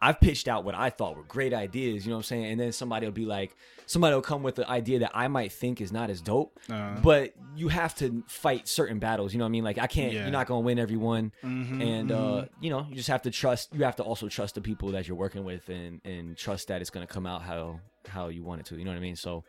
[0.03, 2.61] I've pitched out what I thought were great ideas, you know what I'm saying, and
[2.61, 3.57] then somebody will be like,
[3.87, 7.01] somebody will come with the idea that I might think is not as dope, Uh-huh.
[7.03, 9.33] but you have to fight certain battles.
[9.33, 9.65] You know what I mean?
[9.65, 10.13] Like I can't.
[10.13, 10.23] Yeah.
[10.23, 13.73] You're not gonna win everyone, Mm-hmm, and uh, you know, you just have to trust.
[13.75, 16.81] You have to also trust the people that you're working with, and and trust that
[16.81, 18.77] it's gonna come out how how you want it to.
[18.77, 19.17] You know what I mean?
[19.17, 19.45] So.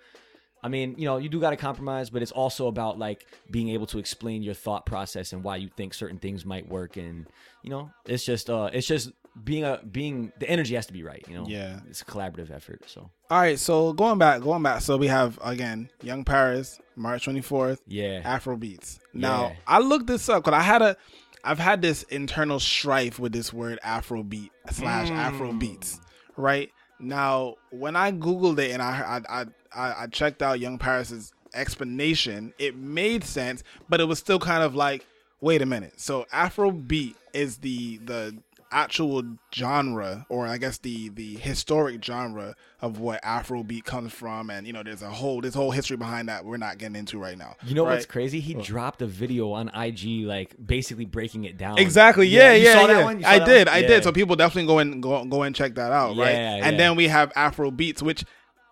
[0.61, 3.69] I mean, you know, you do got to compromise, but it's also about like being
[3.69, 7.27] able to explain your thought process and why you think certain things might work, and
[7.63, 11.01] you know, it's just, uh, it's just being a being the energy has to be
[11.01, 11.23] right.
[11.29, 11.79] You know, Yeah.
[11.89, 12.81] it's a collaborative effort.
[12.89, 14.81] So All right, so going back, going back.
[14.81, 18.99] So we have again Young Paris, March twenty fourth, yeah, Afro Beats.
[19.13, 19.55] Now Yeah.
[19.65, 20.97] I looked this up because I had a,
[21.41, 26.01] I've had this internal strife with this word Afro beat slash Afro beats.
[26.35, 26.69] Right
[26.99, 32.53] now, when I googled it and I I I, I checked out Young Paris's explanation,
[32.59, 35.05] it made sense, but it was still kind of like,
[35.41, 35.99] wait a minute.
[35.99, 38.37] So Afro beat is the the
[38.71, 44.67] actual genre or i guess the the historic genre of what afrobeat comes from and
[44.67, 47.37] you know there's a whole this whole history behind that we're not getting into right
[47.37, 48.39] now you know what's crazy?
[48.39, 51.77] He dropped a video on IG, like basically breaking it down.
[51.77, 52.27] Exactly.
[52.27, 52.87] Yeah, you yeah, saw yeah.
[52.87, 53.17] that one?
[53.17, 53.67] You saw I that did.
[53.67, 53.75] one?
[53.75, 53.87] I Yeah.
[53.87, 54.03] did.
[54.03, 56.31] So people definitely go and go go and check that out, right?
[56.31, 58.23] Yeah, and then we have Afro beats, which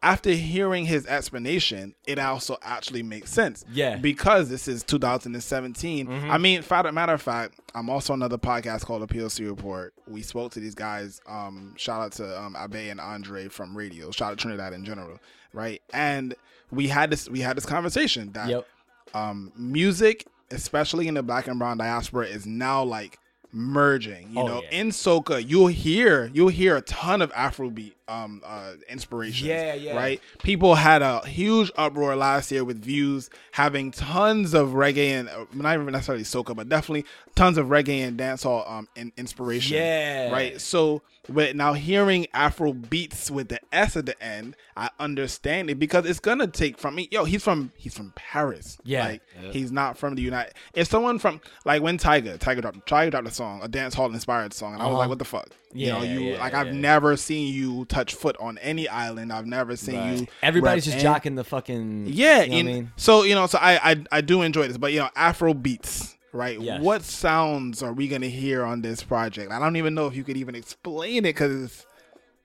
[0.03, 3.65] after hearing his explanation, it also actually makes sense.
[3.71, 3.93] Yeah.
[3.93, 4.01] Mm-hmm.
[4.01, 6.07] Because this is 2017.
[6.29, 9.93] I mean, fact, matter of fact, I'm also on another podcast called the PLC Report.
[10.07, 11.19] We spoke to these guys.
[11.27, 14.11] Um, shout out to um, Abe and Andre from radio.
[14.11, 15.19] Shout out to Trinidad in general,
[15.53, 15.81] right?
[15.93, 16.35] And
[16.71, 18.67] we had this we had this conversation that Yep.
[19.13, 23.19] um, music, especially in the black and brown diaspora, is now like
[23.51, 24.31] merging.
[24.31, 24.79] You Oh, know, yeah.
[24.79, 29.47] in soca, you'll hear you'll hear a ton of Afrobeat um uh inspirations.
[29.47, 29.95] Yeah, yeah.
[29.95, 30.21] Right.
[30.43, 35.45] People had a huge uproar last year with views having tons of reggae and uh,
[35.53, 39.77] not even necessarily soca, but definitely tons of reggae and dancehall um in, inspiration.
[39.77, 40.31] Yeah.
[40.31, 40.59] Right.
[40.61, 45.75] So, but now hearing Afro beats with the S at the end, I understand it
[45.79, 47.09] because it's gonna take from me.
[47.11, 48.77] Yo, he's from he's from Paris.
[48.83, 49.05] Yeah.
[49.07, 50.53] Like he's not from the United.
[50.73, 54.11] If someone from like when Tiger Tiger dropped Tiger dropped a song, a dance hall
[54.13, 54.99] inspired song, and I was Uh-huh.
[54.99, 55.49] like, what the fuck?
[55.77, 56.73] You know, Yeah, you yeah, like yeah, I've yeah.
[56.73, 59.31] never seen you touch foot on any island.
[59.31, 60.27] I've never seen you.
[60.41, 62.07] Everybody's just any- jocking the fucking.
[62.07, 62.91] yeah, you know what I mean.
[62.97, 66.17] so you know, so I, I I do enjoy this, but you know, Afro beats,
[66.33, 66.59] right?
[66.59, 66.81] Yes.
[66.81, 69.51] What sounds are we gonna hear on this project?
[69.51, 71.85] I don't even know if you could even explain it because it's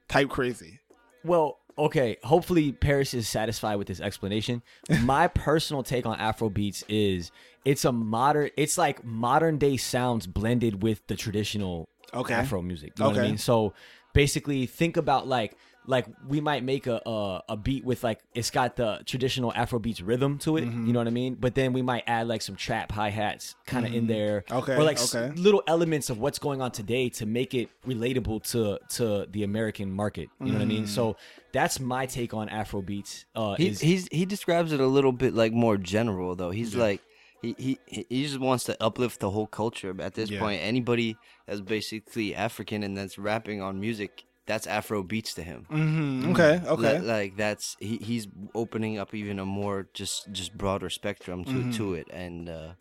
[0.09, 0.81] type crazy.
[1.25, 2.17] Well, okay.
[2.25, 4.63] Hopefully, Paris is satisfied with this explanation.
[5.03, 7.31] My personal take on Afro beats is
[7.65, 8.51] it's a modern.
[8.57, 12.35] It's like modern day sounds blended with the traditional Okay.
[12.35, 12.93] Afro music.
[12.99, 13.29] You know what I Okay.
[13.29, 13.39] mean?
[13.39, 13.75] So
[14.13, 18.51] basically, think about like like we might make a, a a beat with like it's
[18.53, 20.65] got the traditional Afro beats rhythm to it.
[20.65, 20.87] Mm-hmm.
[20.87, 21.35] You know what I mean?
[21.35, 24.59] But then we might add like some trap hi hats kind of in there, Mm-hmm.
[24.59, 25.35] Okay, or like s- okay.
[25.35, 29.91] little elements of what's going on today to make it relatable to to the American
[29.91, 30.29] market.
[30.41, 30.85] You know what I mean?
[30.85, 30.89] Mm.
[30.89, 31.17] So
[31.53, 33.25] that's my take on Afro beats.
[33.35, 36.51] Uh, He, is, he's he describes it a little bit like more general though.
[36.51, 37.01] He's like
[37.43, 39.95] he, he he- he just wants to uplift the whole culture.
[40.01, 40.41] At this Yeah.
[40.41, 45.67] point, anybody that's basically African and that's rapping on music, that's Afro beats to him.
[45.71, 46.31] Mm-hmm.
[46.33, 46.99] Okay, okay.
[47.01, 51.51] Li- like that's he, he's opening up even a more just just broader spectrum to
[51.51, 51.71] Mm-hmm.
[51.73, 52.73] to it, and uh,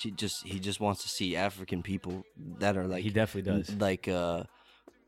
[0.00, 2.24] he just he just wants to see African people
[2.58, 3.70] that are like he definitely does.
[3.80, 4.44] like uh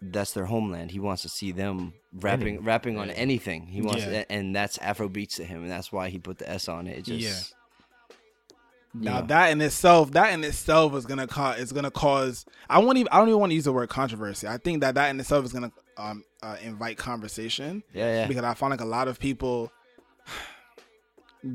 [0.03, 0.91] that's their homeland.
[0.91, 3.67] He wants to see them rapping rapping on anything.
[3.67, 4.25] He wants Yeah.
[4.31, 6.99] and that's Afro beats to him and that's why he put the S on it.
[6.99, 7.57] It just Yeah.
[8.93, 9.27] Now know.
[9.27, 12.45] that in itself, that in itself is gonna cause is gonna cause.
[12.69, 13.09] I won't even.
[13.13, 14.49] I don't even want to use the word controversy.
[14.49, 17.83] I think that that in itself is gonna um uh, invite conversation.
[17.95, 18.27] Yeah, yeah.
[18.27, 19.71] Because I find like a lot of people,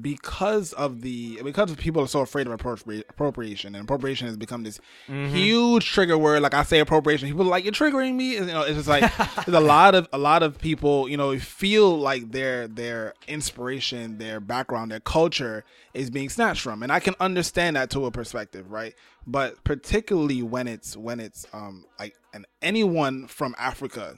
[0.02, 4.64] because of the because people are so afraid of appropri- appropriation, and appropriation has become
[4.64, 6.42] this huge trigger word.
[6.42, 8.38] Like I say appropriation, people are like you're triggering me.
[8.38, 9.04] And, you know, it's just like
[9.46, 14.18] there's a lot of a lot of people, you know, feel like their their inspiration,
[14.18, 18.12] their background, their culture is being snatched from, and I can understand that to a
[18.12, 18.94] perspective, right?
[19.28, 24.18] But particularly when it's when it's um like and anyone from Africa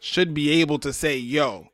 [0.00, 1.68] should be able to say, "Yo,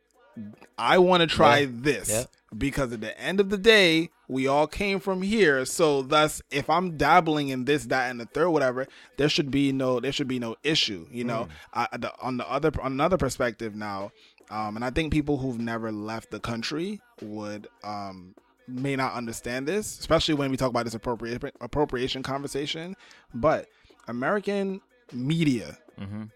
[0.79, 1.69] I want to try Yeah.
[1.71, 2.25] this." Yeah.
[2.57, 5.65] Because at the end of the day, we all came from here.
[5.65, 8.87] So thus, if I'm dabbling in this, that, and the third, whatever,
[9.17, 11.07] there should be no, there should be no issue.
[11.11, 14.13] You know, I, the, on the other, on another perspective now,
[14.51, 18.35] um, and I think people who've never left the country would um,
[18.69, 22.97] may not understand this, especially when we talk about this appropriation appropriation conversation.
[23.33, 23.67] But
[24.09, 25.79] American media,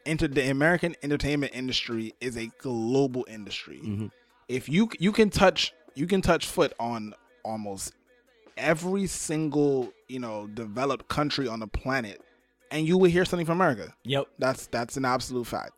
[0.05, 3.81] into the American entertainment industry is a global industry.
[4.49, 7.93] If you you can touch you can touch foot on almost
[8.57, 12.21] every single you know developed country on the planet,
[12.71, 13.93] and you will hear something from America.
[14.05, 14.27] Yep.
[14.39, 15.73] That's that's an absolute fact.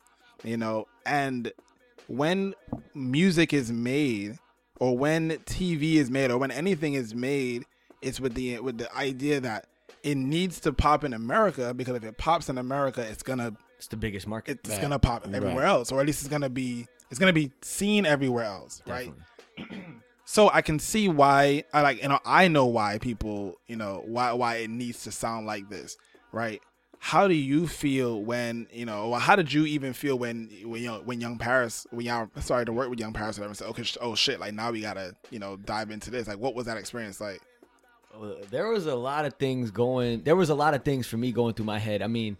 [0.44, 1.50] You know, and
[2.08, 2.54] when
[2.94, 4.38] music is made
[4.80, 7.64] or when TV is made or when anything is made,
[8.02, 9.66] it's with the with the idea that
[10.04, 13.88] it needs to pop in America because if it pops in America, it's gonna It's
[13.88, 14.60] the biggest market.
[14.64, 18.06] it's gonna pop everywhere else, or at least it's gonna be it's gonna be seen
[18.06, 19.12] everywhere else, right?
[20.30, 24.02] So I can see why I like you know I know why people you know
[24.04, 25.96] why why it needs to sound like this,
[26.32, 26.60] right?
[26.98, 29.14] How do you feel when you know?
[29.14, 32.66] How did you even feel when when you know, when Young Paris when y'all started
[32.66, 35.38] to work with Young Paris and said, okay, oh shit, like now we gotta you
[35.38, 36.28] know dive into this.
[36.28, 37.40] Like, what was that experience like?
[38.50, 41.32] There was a lot of things going there was a lot of things for me
[41.32, 42.36] going through my head i mean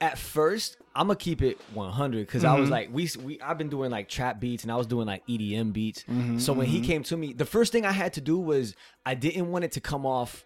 [0.00, 3.68] at first i'm gonna keep it 100 because i was like we, we i've been
[3.68, 6.04] doing like trap beats and i was doing like edm beats.
[6.38, 9.14] So when he came to me the first thing i had to do was i
[9.14, 10.44] didn't want it to come off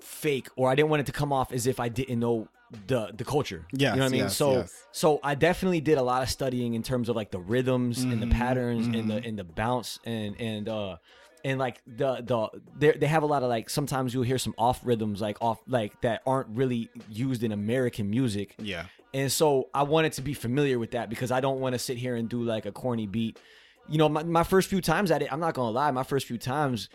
[0.00, 2.48] fake or i didn't want it to come off as if i didn't know
[2.86, 3.66] the the culture.
[3.72, 4.20] Yeah, you know what i mean?
[4.20, 4.86] yes, so yes.
[4.92, 8.22] so i definitely did a lot of studying in terms of like the rhythms and
[8.22, 10.96] the Mm-hmm, patterns and the and the bounce and and uh
[11.44, 12.48] and like the the
[12.78, 15.60] they they have a lot of like sometimes you'll hear some off rhythms like off
[15.66, 18.54] like that aren't really used in American music.
[18.58, 18.86] Yeah.
[19.12, 21.96] And so I wanted to be familiar with that because I don't want to sit
[21.96, 23.38] here and do like a corny beat.
[23.88, 26.26] You know, my, my first few times at it, I'm not gonna lie, my first
[26.26, 26.88] few times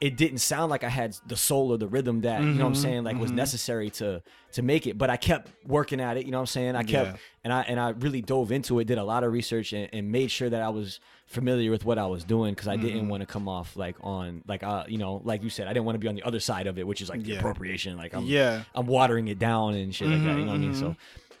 [0.00, 2.68] it didn't sound like I had the soul or the rhythm that, you know what
[2.68, 2.82] I'm mm-hmm.
[2.82, 3.36] saying, like was mm-hmm.
[3.36, 4.96] necessary to to make it.
[4.96, 6.74] But I kept working at it, you know what I'm saying?
[6.74, 7.16] I kept Yeah.
[7.44, 10.10] and I and I really dove into it, did a lot of research and, and
[10.10, 13.20] made sure that I was familiar with what I was doing because I didn't want
[13.22, 15.94] to come off like on like uh you know like you said I didn't want
[15.94, 17.38] to be on the other side of it which is like the Yeah.
[17.38, 18.64] appropriation like I'm Yeah.
[18.74, 20.96] I'm watering it down and shit like that you know what I mean so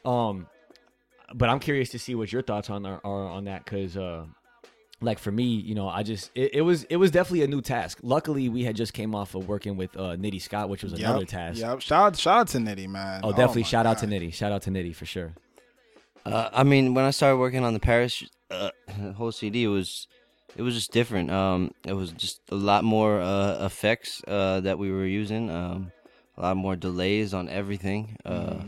[0.08, 0.46] um
[1.34, 4.26] but I'm curious to see what your thoughts on are, are on that because uh,
[5.00, 7.62] like for me, you know, I just it, it was it was definitely a new
[7.62, 7.98] task.
[8.02, 11.20] Luckily, we had just came off of working with uh, Nitty Scott, which was another
[11.20, 11.60] Yep, task.
[11.60, 11.80] Yep.
[11.82, 13.20] Shout out, shout out to Nitty, man.
[13.22, 14.14] Oh, definitely my shout out to God.
[14.16, 14.34] Nitty.
[14.34, 15.32] Shout out to Nitty for sure.
[16.26, 18.70] Uh, I mean, when I started working on the Paris uh,
[19.16, 20.06] whole CD, was
[20.56, 21.30] it was just different.
[21.30, 25.50] Um, it was just a lot more uh, effects uh, that we were using.
[25.50, 25.92] Um,
[26.36, 28.16] a lot more delays on everything.
[28.24, 28.62] Uh,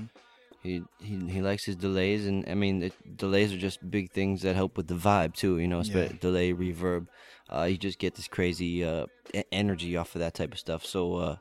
[0.62, 4.42] he, he he likes his delays, and I mean, it, delays are just big things
[4.42, 5.58] that help with the vibe too.
[5.58, 6.08] You know, Yeah.
[6.20, 7.06] delay, reverb.
[7.52, 9.06] Uh, you just get this crazy uh,
[9.50, 10.84] energy off of that type of stuff.
[10.86, 11.38] So.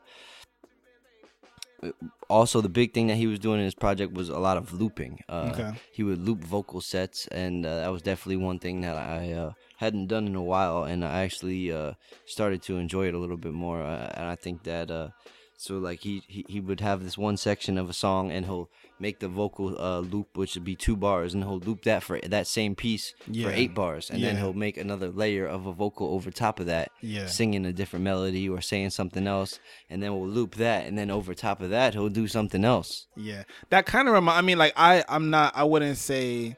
[2.28, 4.72] Also the big thing that he was doing in his project was a lot of
[4.72, 5.20] looping.
[5.28, 5.70] Uh, Okay.
[5.92, 9.52] He would loop vocal sets, and uh, that was definitely one thing that I uh,
[9.78, 11.92] hadn't done in a while, and I actually uh,
[12.24, 13.82] started to enjoy it a little bit more.
[13.82, 15.08] Uh, and I think that uh,
[15.56, 18.68] so like he, he he would have this one section of a song, and he'll
[19.02, 22.18] make the vocal uh, loop, which would be two bars, and he'll loop that for
[22.20, 23.48] that same piece Yeah.
[23.48, 26.66] for eight bars, and then he'll make another layer of a vocal over top of
[26.66, 27.26] that, Yeah.
[27.26, 29.58] singing a different melody or saying something else,
[29.90, 33.06] and then we'll loop that, and then over top of that, he'll do something else.
[33.16, 34.38] Yeah, that kind of remind.
[34.38, 35.52] I mean, like I, I'm not.
[35.56, 36.56] I wouldn't say.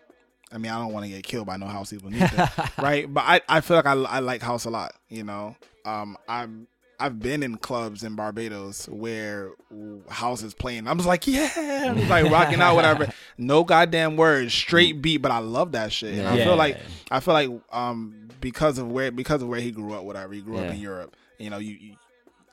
[0.53, 2.11] I mean, I don't want to get killed by no house people,
[2.79, 3.13] right?
[3.13, 4.93] But I, I feel like I, I like house a lot.
[5.09, 6.69] You know, um, I'm.
[6.99, 9.51] I've been in clubs in Barbados where
[10.09, 10.87] house is playing.
[10.87, 11.51] I'm just like, yeah,
[11.91, 13.09] I'm like rocking out, whatever.
[13.37, 16.15] No goddamn words, straight beat, but I love that shit.
[16.19, 16.79] And I feel like
[17.11, 20.41] I feel like um because of where because of where he grew up, whatever he
[20.41, 21.17] grew up in Europe.
[21.39, 21.95] You know, you, you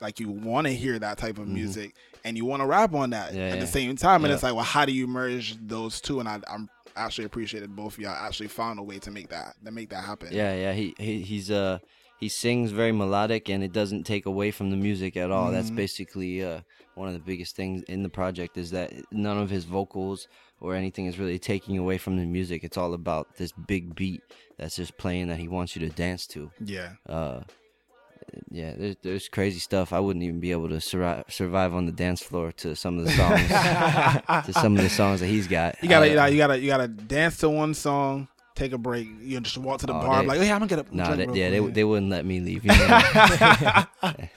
[0.00, 1.54] like you want to hear that type of Mm-hmm.
[1.54, 4.24] music and you want to rap on that Yeah, at the same time.
[4.24, 4.34] And Yeah.
[4.34, 6.18] it's like, well, how do you merge those two?
[6.18, 9.54] And I, I'm actually appreciated both of y'all actually found a way to make that
[9.64, 10.28] to make that happen.
[10.32, 10.72] Yeah, yeah.
[10.72, 11.78] He, he he's uh
[12.22, 15.50] he sings very melodic and it doesn't take away from the music at all.
[15.50, 16.60] That's basically uh
[16.94, 20.28] one of the biggest things in the project is that none of his vocals
[20.60, 22.62] or anything is really taking away from the music.
[22.62, 24.22] It's all about this big beat
[24.56, 26.50] that's just playing that he wants you to dance to.
[26.64, 26.90] yeah.
[27.08, 27.40] Uh
[28.50, 29.92] yeah, there's, there's crazy stuff.
[29.92, 33.04] I wouldn't even be able to survive survive on the dance floor to some of
[33.04, 33.48] the songs,
[34.46, 35.82] to some of the songs that he's got.
[35.82, 38.28] You gotta, Uh, you gotta, you gotta, you gotta dance to one song,
[38.62, 39.08] take a break.
[39.20, 40.92] You know, just walk to the Oh, bar, they- like, hey, I'm gonna get up.
[40.92, 42.64] Nah, drink they, yeah, they, quick." they wouldn't let me leave.
[42.64, 43.84] You know?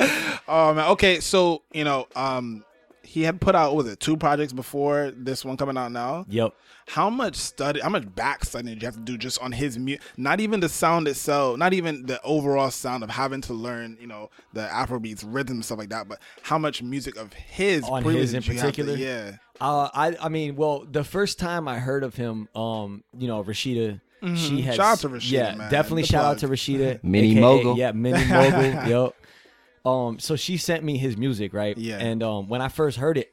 [0.47, 1.19] Oh man, okay.
[1.21, 2.63] So you know, um,
[3.03, 6.25] he had put out what was it two projects before this one coming out now.
[6.29, 6.53] Yep.
[6.87, 9.79] How much study, how much back study did you have to do just on his
[9.79, 13.97] mu Not even the sound itself, not even the overall sound of having to learn,
[13.99, 16.07] you know, the Afrobeats rhythm stuff like that.
[16.07, 18.97] But how much music of his On previous his in did you have to- particular?
[18.99, 19.37] yeah.
[19.59, 23.43] Uh, I I mean, well, the first time I heard of him, um, you know,
[23.43, 23.99] Rashida,
[24.35, 24.75] she had Mm-hmm.
[24.75, 25.71] Shout out to Rashida, yeah, man.
[25.71, 27.77] definitely The shout out to Rashida, Mini aka mogul.
[27.77, 29.15] yeah, mini mogul, yep.
[29.85, 31.77] Um, so she sent me his music, right?
[31.77, 31.97] Yeah.
[31.99, 33.31] And um, when I first heard it,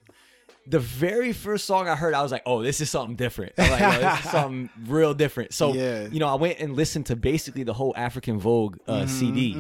[0.66, 3.54] the very first song I heard, I was like, oh, this is something different.
[3.58, 5.54] I'm like, Yo, this is something real different.
[5.54, 6.06] So Yeah.
[6.08, 9.54] you know, I went and listened to basically the whole African Vogue uh, Mm-hmm, CD,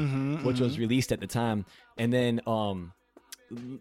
[0.44, 1.64] which was released at the time,
[1.96, 2.92] and then um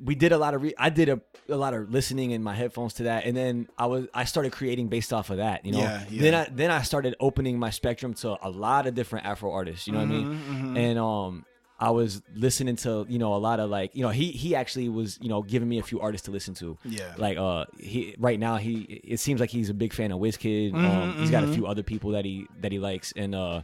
[0.04, 2.56] we did a lot of re- I did a, a lot of listening in my
[2.56, 3.26] headphones to that.
[3.26, 5.80] And then I was I started creating based off of that you know?
[5.80, 6.22] Yeah, yeah.
[6.22, 9.88] then I then I started opening my spectrum to a lot of different afro artists
[9.88, 10.28] you know what I mean?
[10.28, 11.46] Mm-hmm, mean and um
[11.80, 14.88] I was listening to you know a lot of like you know he he actually
[14.90, 16.78] was you know giving me a few artists to listen to.
[16.86, 17.14] Yeah.
[17.18, 20.74] like uh he right now he it seems like he's a big fan of Wizkid.
[20.74, 23.14] Mm-hmm, um he's got a few other people that he that he likes.
[23.16, 23.62] And uh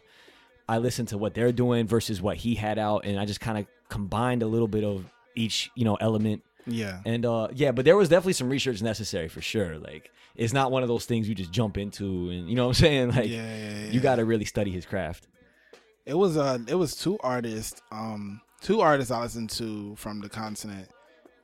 [0.70, 3.58] I listened to what they're doing versus what he had out, and I just kind
[3.58, 5.06] of combined a little bit of
[5.38, 6.44] each, you know, element.
[6.66, 7.00] Yeah.
[7.06, 9.78] And uh, yeah, but there was definitely some research necessary for sure.
[9.78, 12.78] Like, it's not one of those things you just jump into, and you know what
[12.80, 13.12] I'm saying?
[13.16, 15.28] Like, Yeah, yeah, yeah, you got to really study his craft.
[16.06, 20.30] It was uh it was two artists, um two artists I listened to from the
[20.30, 20.90] continent.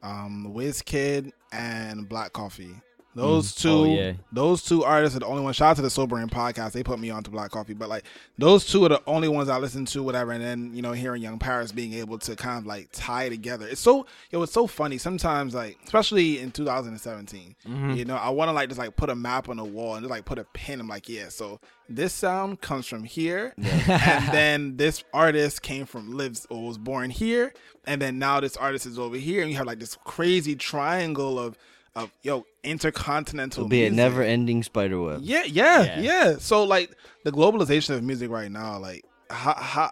[0.02, 2.76] Um Wizkid and Black Coffee.
[3.16, 3.58] Those mm.
[3.58, 4.14] oh, two Oh, yeah.
[4.32, 5.56] those two artists are the only ones.
[5.56, 6.72] Shout out to the Sobering podcast.
[6.72, 7.74] They put me on to Black Coffee.
[7.74, 8.06] But like
[8.38, 10.32] those two are the only ones I listen to, whatever.
[10.32, 13.68] And then, you know, hearing Young Paris being able to kind of like tie together.
[13.68, 14.98] It's so it was so funny.
[14.98, 17.56] Sometimes like especially in 2017.
[17.68, 17.92] Mm-hmm.
[17.92, 20.12] You know, I wanna like just like put a map on the wall and just
[20.12, 20.80] like put a pin.
[20.80, 21.60] I'm like, yeah, so
[21.90, 23.54] this sound comes from here.
[23.58, 27.54] and then this artist came from lives or was born here.
[27.86, 29.42] And then now this artist is over here.
[29.42, 31.58] And you have like this crazy triangle of
[31.96, 35.22] of yo intercontinental It'll be a never ending spider web.
[35.24, 36.00] Yeah, yeah, Yeah.
[36.00, 39.92] yeah, So like the globalization of music right now, like how how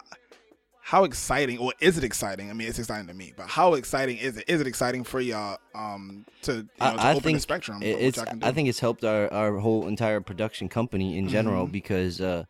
[0.84, 2.50] how exciting or is it exciting?
[2.50, 4.44] I mean, it's exciting to me, but how exciting is it?
[4.48, 7.40] Is it exciting for y'all um to, you know, to I, I open think the
[7.40, 7.82] spectrum?
[7.82, 8.16] it- of what it's.
[8.16, 8.46] y'all can do?
[8.46, 11.72] I think it's helped our, our whole entire production company in general Mm-hmm.
[11.72, 12.44] because uh,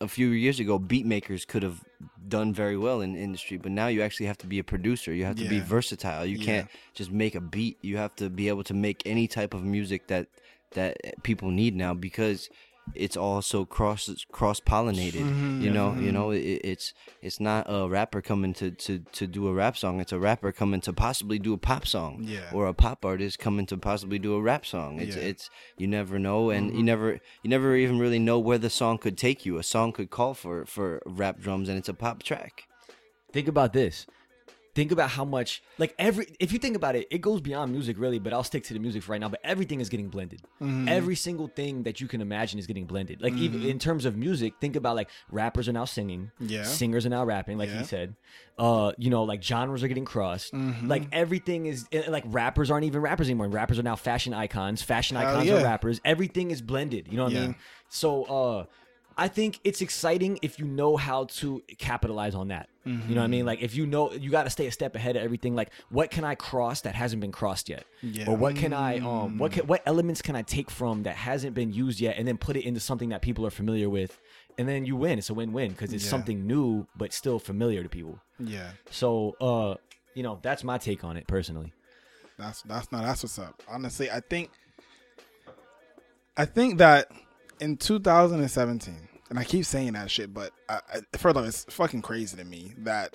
[0.00, 1.82] a few years ago, beat makers could have
[2.28, 5.12] done very well in the industry, but now you actually have to be a producer.
[5.12, 6.26] You have to be versatile.
[6.26, 6.44] You Yeah.
[6.44, 7.78] can't just make a beat.
[7.82, 10.28] You have to be able to make any type of music that
[10.72, 12.50] that people need now because
[12.94, 15.22] it's all so cross cross pollinated.
[15.22, 15.60] Mm-hmm.
[15.62, 19.48] You know, you know, it, it's it's not a rapper coming to, to to do
[19.48, 20.00] a rap song.
[20.00, 22.50] It's a rapper coming to possibly do a pop song, Yeah.
[22.52, 25.00] or a pop artist coming to possibly do a rap song.
[25.00, 25.22] It's Yeah.
[25.22, 25.30] Mm-hmm.
[25.30, 28.98] it's you never know, and you never you never even really know where the song
[28.98, 29.58] could take you.
[29.58, 32.64] A song could call for for rap drums, and it's a pop track.
[33.32, 34.06] think about this.
[34.76, 37.98] Think about how much like every if you think about it, it goes beyond music
[37.98, 39.30] really, but I'll stick to the music for right now.
[39.30, 40.42] But everything is getting blended.
[40.60, 40.86] Mm-hmm.
[40.86, 43.22] Every single thing that you can imagine is getting blended.
[43.22, 46.64] Like even in terms of music, think about like rappers are now singing, Yeah.
[46.64, 47.78] singers are now rapping, like Yeah.
[47.78, 48.16] he said.
[48.58, 50.52] Uh, you know, like genres are getting crossed.
[50.52, 50.88] Mm-hmm.
[50.88, 53.48] Like everything is eh, like rappers aren't even rappers anymore.
[53.48, 54.82] Rappers are now fashion icons.
[54.82, 55.60] Fashion icons yeah.
[55.60, 56.02] are rappers.
[56.04, 57.08] Everything is blended.
[57.10, 57.38] You know what Yeah.
[57.40, 57.56] I mean?
[57.88, 58.64] So uh
[59.18, 62.68] I think it's exciting if you know how to capitalize on that.
[62.84, 63.44] You know what I mean?
[63.44, 65.56] Like if you know you got to stay a step ahead of everything.
[65.56, 67.84] Like what can I cross that hasn't been crossed yet?
[68.00, 68.26] Yeah.
[68.28, 71.54] Or what can I um what can, what elements can I take from that hasn't
[71.54, 74.20] been used yet and then put it into something that people are familiar with
[74.56, 75.18] and then you win.
[75.18, 76.10] It's a win-win because it's Yeah.
[76.10, 78.20] something new but still familiar to people.
[78.38, 78.70] Yeah.
[78.90, 79.74] So uh
[80.14, 81.72] you know, that's my take on it personally.
[82.38, 83.62] That's that's not that's what's up.
[83.68, 84.50] Honestly, I think
[86.36, 87.10] I think that
[87.60, 92.02] in 2017, and I keep saying that shit, but I, I, first off, it's fucking
[92.02, 93.14] crazy to me that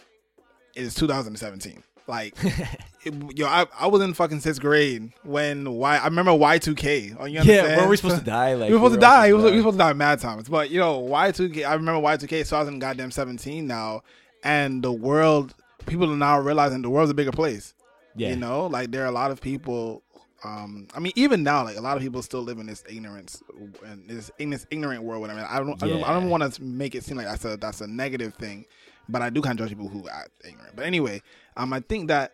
[0.76, 1.84] it is 2017.
[2.08, 2.36] Like,
[3.06, 5.98] it, yo, I, I was in fucking sixth grade when Y.
[5.98, 7.16] I remember Y2K.
[7.20, 7.82] Oh, you Yeah, understand?
[7.82, 8.54] were we supposed to die?
[8.56, 9.28] Like we were supposed to all die.
[9.28, 10.50] We were, to we were supposed to die mad times.
[10.50, 11.66] But you know, Y2K.
[11.66, 12.46] I remember Y2K.
[12.46, 14.02] So I was in goddamn 17 now,
[14.44, 15.54] and the world.
[15.86, 17.74] People are now realizing the world's a bigger place.
[18.16, 18.30] Yeah.
[18.30, 20.04] You know, like there are a lot of people.
[20.44, 23.44] Um, I mean, even now, like a lot of people still live in this ignorance
[23.86, 25.22] and this in this ignorant world.
[25.22, 25.46] Whatever.
[25.48, 25.82] I don't.
[25.84, 28.34] I don't, I don't want to make it seem like that's a that's a negative
[28.36, 28.66] thing,
[29.08, 30.76] but I do kind of judge people who are ignorant.
[30.76, 31.22] But anyway,
[31.58, 32.34] um, I think that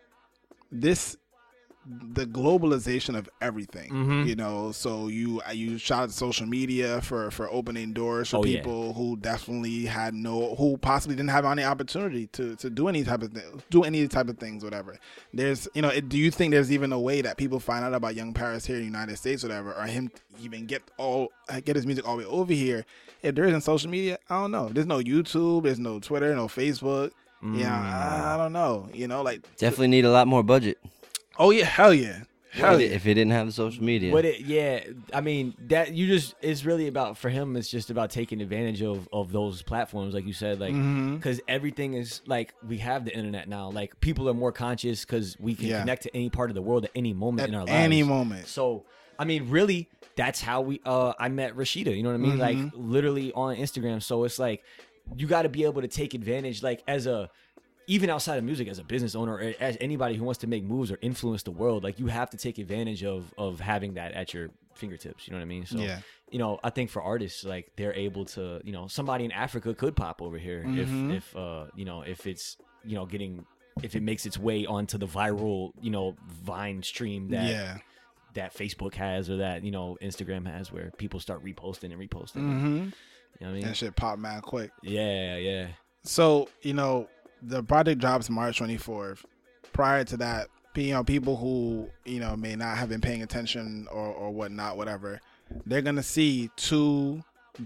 [0.72, 1.16] this
[1.90, 4.28] the globalization of everything Mm-hmm.
[4.28, 4.72] you know?
[4.72, 8.58] So you you shout out social media for for opening doors for Oh, yeah.
[8.58, 13.04] people who definitely had no who possibly didn't have any opportunity to to do any
[13.04, 14.98] type of thing, do any type of things whatever.
[15.32, 17.94] There's you know it, do you think there's even a way that people find out
[17.94, 20.10] about young paris here in the united states whatever or him
[20.42, 21.32] even get all
[21.64, 22.84] get his music all the way over here?
[23.22, 24.68] If there isn't social media i don't know.
[24.68, 27.12] There's no youtube there's no twitter no facebook.
[27.42, 30.78] Yeah I, I don't know you know like Definitely need a lot more budget.
[31.38, 34.10] Oh yeah hell yeah hell If yeah it- If it didn't have the social media,
[34.12, 34.80] But it, yeah,
[35.12, 37.56] I mean that you just it's really about for him.
[37.56, 41.16] It's just about taking advantage of of those platforms, like you said, like Mm-hmm.
[41.16, 43.70] because everything is like we have the internet now.
[43.70, 45.80] Like people are more conscious because we can Yeah.
[45.80, 47.72] connect to any part of the world at any moment At in our lives.
[47.72, 48.46] any moment.
[48.48, 48.84] So
[49.20, 50.80] I mean, really, that's how we.
[50.86, 51.94] uh I met Rashida.
[51.96, 52.38] You know what I mean?
[52.38, 52.90] Like Mm-hmm.
[52.92, 54.02] literally on Instagram.
[54.02, 54.62] So it's like
[55.16, 57.30] you got to be able to take advantage, like as a
[57.88, 60.62] even outside of music as a business owner or as anybody who wants to make
[60.62, 64.12] moves or influence the world like you have to take advantage of of having that
[64.12, 65.66] at your fingertips you know what i mean?
[65.66, 66.00] So Yeah.
[66.30, 69.74] you know i think for artists like they're able to you know somebody in africa
[69.74, 73.44] could pop over here if if uh you know if it's you know getting
[73.82, 76.14] if it makes its way onto the viral you know
[76.44, 77.78] vine stream that yeah.
[78.34, 82.42] that facebook has or that you know instagram has where people start reposting and reposting.
[82.42, 82.76] Mm-hmm.
[82.76, 82.80] you
[83.40, 83.62] know what i mean?
[83.62, 84.70] That shit pop mad quick.
[84.82, 85.68] Yeah yeah.
[86.04, 87.08] So you know,
[87.42, 89.24] the project drops March twenty fourth.
[89.72, 93.86] Prior to that, you know, people who you know may not have been paying attention
[93.90, 95.20] or or whatnot, whatever,
[95.66, 97.22] they're gonna see two.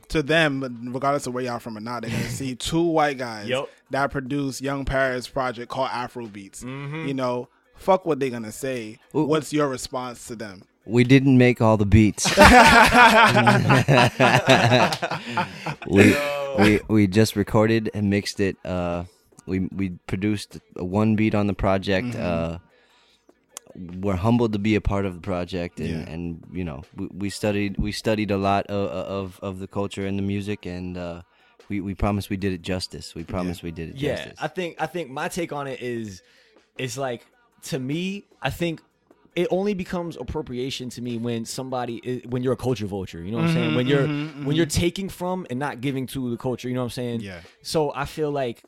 [0.09, 3.47] To them, regardless of where y'all from or not, they're gonna see two white guys
[3.47, 3.69] Yup.
[3.91, 6.65] that produce Young Paris project called Afro Beats.
[6.65, 7.09] Mm-hmm.
[7.09, 8.99] You know, fuck what they're gonna say.
[9.15, 9.25] Ooh.
[9.25, 10.63] What's your response to them?
[10.85, 12.27] we didn't make all the beats.
[15.89, 16.17] we,
[16.59, 18.57] we we just recorded and mixed it.
[18.65, 19.05] Uh,
[19.47, 22.09] we we produced a one beat on the project.
[22.09, 22.55] Mm-hmm.
[22.55, 22.59] Uh,
[24.01, 26.13] we're humbled to be a part of the project, and, Yeah.
[26.13, 30.07] and you know we, we studied we studied a lot of, of of the culture
[30.07, 31.23] and the music, and uh,
[31.71, 33.15] we we promised we did it justice.
[33.15, 34.39] We promised we did it yeah justice.
[34.43, 36.23] i think i think my take on it is
[36.77, 37.25] it's like
[37.71, 38.83] to me i think
[39.35, 43.31] it only becomes appropriation to me when somebody is, when you're a culture vulture you
[43.31, 44.07] know what i'm saying when you're
[44.47, 47.21] when you're taking from and not giving to the culture you know what i'm saying
[47.21, 47.41] Yeah.
[47.63, 48.63] so i feel like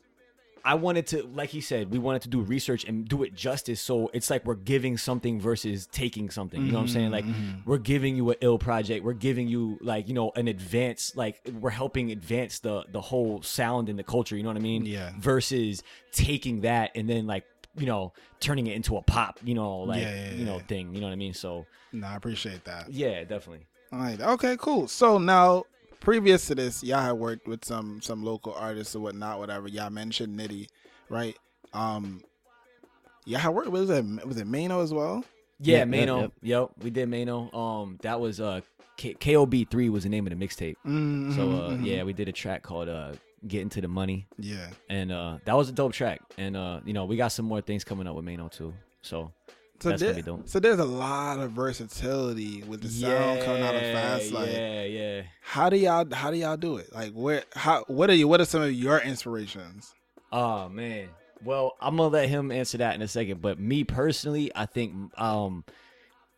[0.65, 3.79] I wanted to, like he said, we wanted to do research and do it justice.
[3.79, 6.59] So it's like we're giving something versus taking something.
[6.65, 7.11] You know what I'm saying?
[7.11, 7.69] Like mm-hmm.
[7.69, 9.05] we're giving you an ill project.
[9.05, 11.15] We're giving you like you know an advance.
[11.15, 14.35] Like we're helping advance the the whole sound and the culture.
[14.35, 14.87] You know what I mean?
[14.87, 15.11] Yeah.
[15.19, 17.45] Versus taking that and then like
[17.77, 19.39] you know turning it into a pop.
[19.43, 20.95] You know like Yeah, yeah, you know thing.
[20.95, 21.35] You know what I mean?
[21.35, 22.91] So No, I appreciate that.
[22.91, 23.67] yeah, definitely.
[23.93, 24.19] All right.
[24.19, 24.57] Okay.
[24.57, 24.87] Cool.
[24.87, 25.65] So now,
[26.05, 29.67] previous to this, y'all had worked with some some local artists or whatnot, whatever.
[29.67, 30.67] Y'all mentioned Nitty,
[31.09, 31.35] right?
[31.73, 32.21] Um,
[33.25, 35.25] y'all had worked with was it was it Mano as well?
[35.59, 36.21] Yeah, Yep, yep, Mano.
[36.21, 36.31] yep.
[36.41, 37.51] Yep, we did Mano.
[37.51, 38.61] Um, that was uh,
[38.97, 40.75] K- KOB three was the name of the mixtape.
[40.85, 41.85] Mhm, So uh, mhm.
[41.85, 43.13] yeah, we did a track called uh,
[43.47, 44.67] "Get Into the Money," yeah.
[44.89, 46.21] and uh, that was a dope track.
[46.37, 48.73] And uh, you know, we got some more things coming up with Mano too.
[49.01, 49.31] So
[49.81, 53.81] So, That's there- so there's a lot of versatility with the sound coming out of
[53.81, 54.49] Fast Life.
[54.51, 55.21] Yeah, yeah.
[55.41, 56.93] How do y'all how do y'all do it?
[56.93, 59.93] Like where how what are you what are some of your inspirations?
[60.31, 61.09] Oh man.
[61.43, 63.41] Well, I'm gonna let him answer that in a second.
[63.41, 65.65] But me personally, I think um,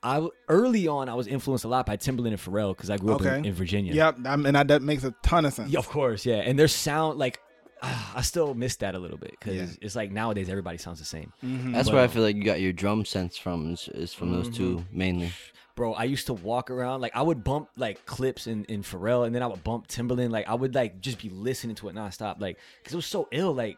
[0.04, 3.14] I early on I was influenced a lot by Timbaland and Pharrell because I grew
[3.14, 3.48] up in, Okay.
[3.50, 3.94] in Virginia.
[3.94, 5.72] Yep, I mean that, that makes a ton of sense.
[5.72, 6.38] Yeah, of course, yeah.
[6.38, 7.40] And their sound, like,
[7.82, 9.78] ah, I still miss that a little bit because Yeah.
[9.82, 11.34] it's like nowadays everybody sounds the same.
[11.44, 11.74] Mm-hmm.
[11.74, 13.74] That's where I um, feel like you got your drum sense from.
[13.74, 14.98] Is, is from those two mm-hmm.
[14.98, 15.32] mainly.
[15.76, 19.26] Bro, I used to walk around like I would bump like Clipse in, in Pharrell,
[19.26, 20.32] and then I would bump Timbaland.
[20.32, 23.28] Like I would like just be listening to it nonstop, like because it was so
[23.32, 23.54] ill.
[23.54, 23.78] Like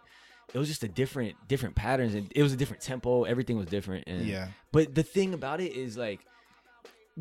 [0.54, 3.24] it was just a different different patterns, and it was a different tempo.
[3.24, 4.06] Everything was different.
[4.08, 4.48] And, Yeah.
[4.72, 6.22] But the thing about it is like.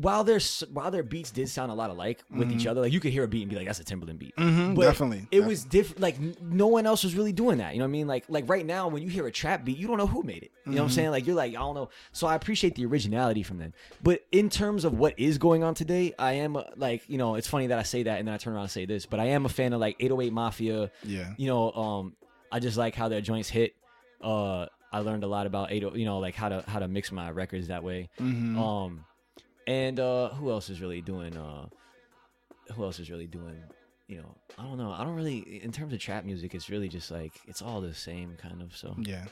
[0.01, 0.39] While their
[0.71, 3.25] while their beats did sound a lot alike with each other, like you could hear
[3.25, 5.99] a beat and be like, "That's a Timbaland beat." Mhm, But definitely, It was different.
[5.99, 7.73] Like n- no one else was really doing that.
[7.73, 8.07] You know what I mean?
[8.07, 10.43] Like like right now, when you hear a trap beat, you don't know who made
[10.43, 10.51] it.
[10.65, 11.09] You know what I'm saying?
[11.11, 11.89] Like you're like, I don't know.
[12.13, 13.73] So I appreciate the originality from them.
[14.01, 17.35] But in terms of what is going on today, I am uh, like, you know,
[17.35, 19.19] it's funny that I say that and then I turn around and say this, but
[19.19, 20.91] I am a fan of like 808 Mafia.
[21.03, 21.33] Yeah.
[21.37, 22.15] You know, um,
[22.51, 23.75] I just like how their joints hit.
[24.21, 27.11] Uh, I learned a lot about 80, you know, like how to how to mix
[27.11, 28.09] my records that way.
[28.57, 29.05] Um,
[29.69, 31.37] and uh, who else is really doing?
[31.37, 31.67] Uh,
[32.73, 33.61] who else is really doing?
[34.07, 34.91] You know, I don't know.
[34.91, 37.93] I don't really, in terms of trap music, it's really just like it's all the
[37.93, 38.75] same kind of.
[38.75, 39.25] So, Yeah.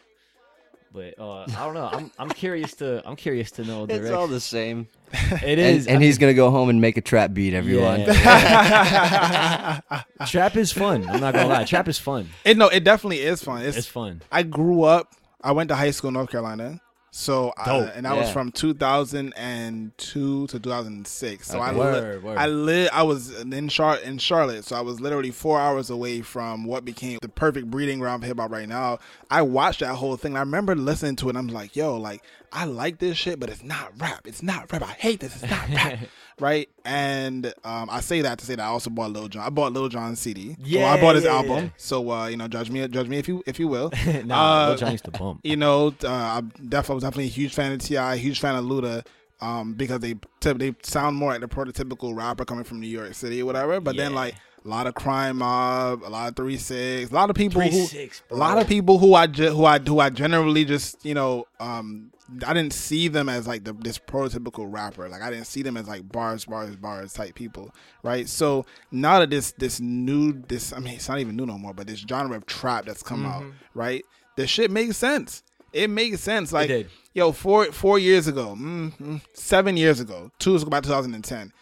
[0.94, 1.90] but uh, I don't know.
[1.92, 3.88] I'm I'm curious to I'm curious to know.
[3.90, 4.88] It's all the same.
[5.44, 7.54] It is, And, and he's gonna go home and make a trap beat.
[7.56, 8.02] Everyone.
[8.02, 9.80] Yeah.
[10.28, 11.08] trap is fun.
[11.10, 11.64] I'm not gonna lie.
[11.64, 12.30] Trap is fun.
[12.46, 13.64] It no, it definitely is fun.
[13.64, 14.22] It's, It's fun.
[14.32, 15.14] I grew up.
[15.42, 16.82] I went to high school in North Carolina.
[17.20, 17.92] So I, Dope.
[17.96, 21.48] and that was from 2002 to 2006.
[21.48, 22.38] So I li- Word, word.
[22.38, 24.66] I live I was in Char- in Charlotte.
[24.66, 28.28] So I was literally 4 hours away from what became the perfect breeding ground for
[28.28, 29.00] hip hop right now.
[29.32, 30.38] I watched that whole thing.
[30.38, 32.22] I remember listening to it and I'm like, "Yo, like
[32.54, 34.22] I like this shit, but it's not rap.
[34.28, 34.84] It's not rap.
[34.84, 35.42] I hate this.
[35.42, 35.98] It's not rap."
[36.40, 36.70] right?
[36.86, 39.44] And um, I say that to say that I also bought Lil Jon.
[39.44, 40.54] I bought Lil Jon's CD.
[40.54, 41.66] so Yeah, I bought his yeah, album.
[41.66, 41.70] yeah.
[41.78, 43.92] So uh, you know, judge me, judge me if you if you will.
[44.26, 45.42] nah, Uh, Lil Jon used to bump.
[45.44, 48.66] you know, uh, I'm definitely was definitely a huge fan of T.I., huge fan of
[48.66, 49.06] Luda,
[49.42, 53.42] um, because they they sound more like the prototypical rapper coming from New York City
[53.42, 53.80] or whatever.
[53.82, 57.30] But then like a lot of crime mob, a lot of three six, a lot
[57.30, 60.10] of people who, 3-6, a lot of people who I ju- who I who I
[60.10, 62.12] generally just you know um.
[62.46, 65.08] I didn't see them as like the this prototypical rapper.
[65.08, 67.74] Like I didn't see them as like bars, bars, bars type people,
[68.04, 68.28] right?
[68.28, 71.74] So now that this this new this I mean it's not even new no more,
[71.74, 74.04] but this genre of trap that's come out, right?
[74.36, 75.44] This shit makes sense.
[75.74, 76.52] It makes sense.
[76.52, 76.68] Like
[77.14, 81.54] yo, four four years ago, mm, mm, seven years ago, two years ago, about 2010,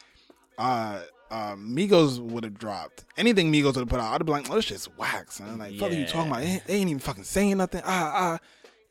[0.57, 1.01] uh,
[1.31, 4.13] uh, Migos would have dropped anything Migos would have put out.
[4.13, 5.57] I'd be like, oh, this shit's whack, son.
[5.57, 6.41] Like, fuck are you talking about?
[6.41, 7.81] They ain't, they ain't even fucking saying nothing.
[7.85, 8.39] Ah, ah.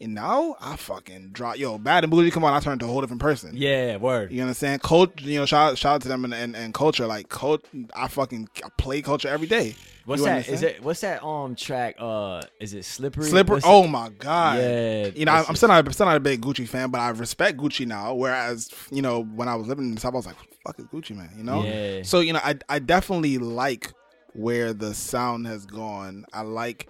[0.00, 1.56] And now I fucking drop.
[1.56, 3.52] Yo, Bad and Bougie, come on, I turned to a whole different person.
[3.54, 4.32] Yeah, word.
[4.32, 4.82] You understand?
[4.82, 7.06] Coach, you know, shout shout out to them and, and, and culture.
[7.06, 7.64] Like, coach,
[7.94, 9.76] I fucking I play culture every day.
[10.04, 10.40] What's You that?
[10.40, 10.76] Is understand?
[10.76, 11.94] it what's that um track?
[11.98, 13.24] Uh, is it slippery?
[13.24, 13.54] Slipper.
[13.54, 14.58] What's Oh it- my god.
[14.58, 15.86] Yeah, You know, I'm still not.
[15.86, 18.14] I'm still not a big Gucci fan, but I respect Gucci now.
[18.14, 20.36] Whereas, you know, when I was living in the South, I was like,
[20.66, 21.62] "Fuck is Gucci, man." You know.
[21.62, 22.02] Yeah.
[22.02, 23.92] So you know, I I definitely like
[24.34, 26.26] where the sound has gone.
[26.34, 26.88] I like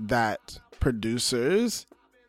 [0.00, 1.86] that producers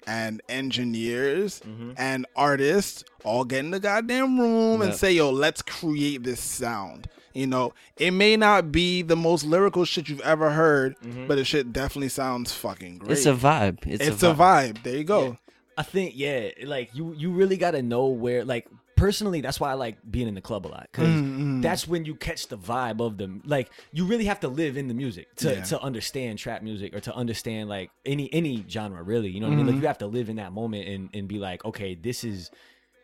[0.07, 1.91] and engineers mm-hmm.
[1.97, 7.09] and artists all get in the goddamn room and say, "Yo, let's create this sound."
[7.33, 11.27] You know, it may not be the most lyrical shit you've ever heard, mm-hmm.
[11.27, 13.11] but it shit definitely sounds fucking great.
[13.11, 13.85] It's a vibe.
[13.85, 14.81] It's, It's, a, vibe.
[14.83, 15.37] There you go.
[15.77, 18.67] I think yeah, like you you really got to know where like
[19.05, 21.61] personally that's why I like being in the club a lot because Mm-hmm.
[21.61, 23.41] that's when you catch the vibe of them.
[23.45, 25.63] Like you really have to live in the music to Yeah.
[25.71, 29.29] to understand trap music or to understand like any any genre really.
[29.29, 29.65] You know what I mean?
[29.65, 29.75] Mm-hmm.
[29.75, 32.49] Like you have to live in that moment and and be like, okay, this is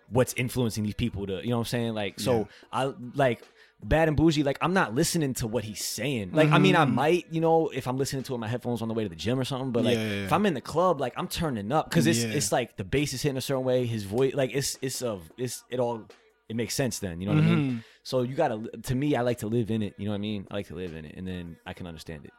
[0.09, 1.93] what's influencing these people to you know what I'm saying?
[1.93, 3.41] Like so I like
[3.83, 6.31] Bad and bougie, like I'm not listening to what he's saying.
[6.33, 8.87] Like I mean, I might, you know, if I'm listening to it my headphones on
[8.87, 9.71] the way to the gym or something.
[9.71, 10.09] But like, Mm-hmm.
[10.11, 12.29] Yeah, yeah, if I'm in the club, like I'm turning up because it's Yeah.
[12.37, 13.85] it's like the bass is hitting a certain way.
[13.85, 16.05] His voice, like it's it's a it's it all
[16.47, 16.99] it makes sense.
[16.99, 17.55] Then you know what I Mm-hmm.
[17.69, 17.83] mean.
[18.03, 19.95] So you gotta to me, I like to live in it.
[19.97, 20.47] You know what I mean?
[20.51, 22.31] I like to live in it, and then I can understand it.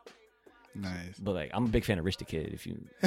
[0.75, 1.19] Nice.
[1.19, 2.53] But like, I'm a big fan of Rich the Kid.
[2.55, 2.83] If you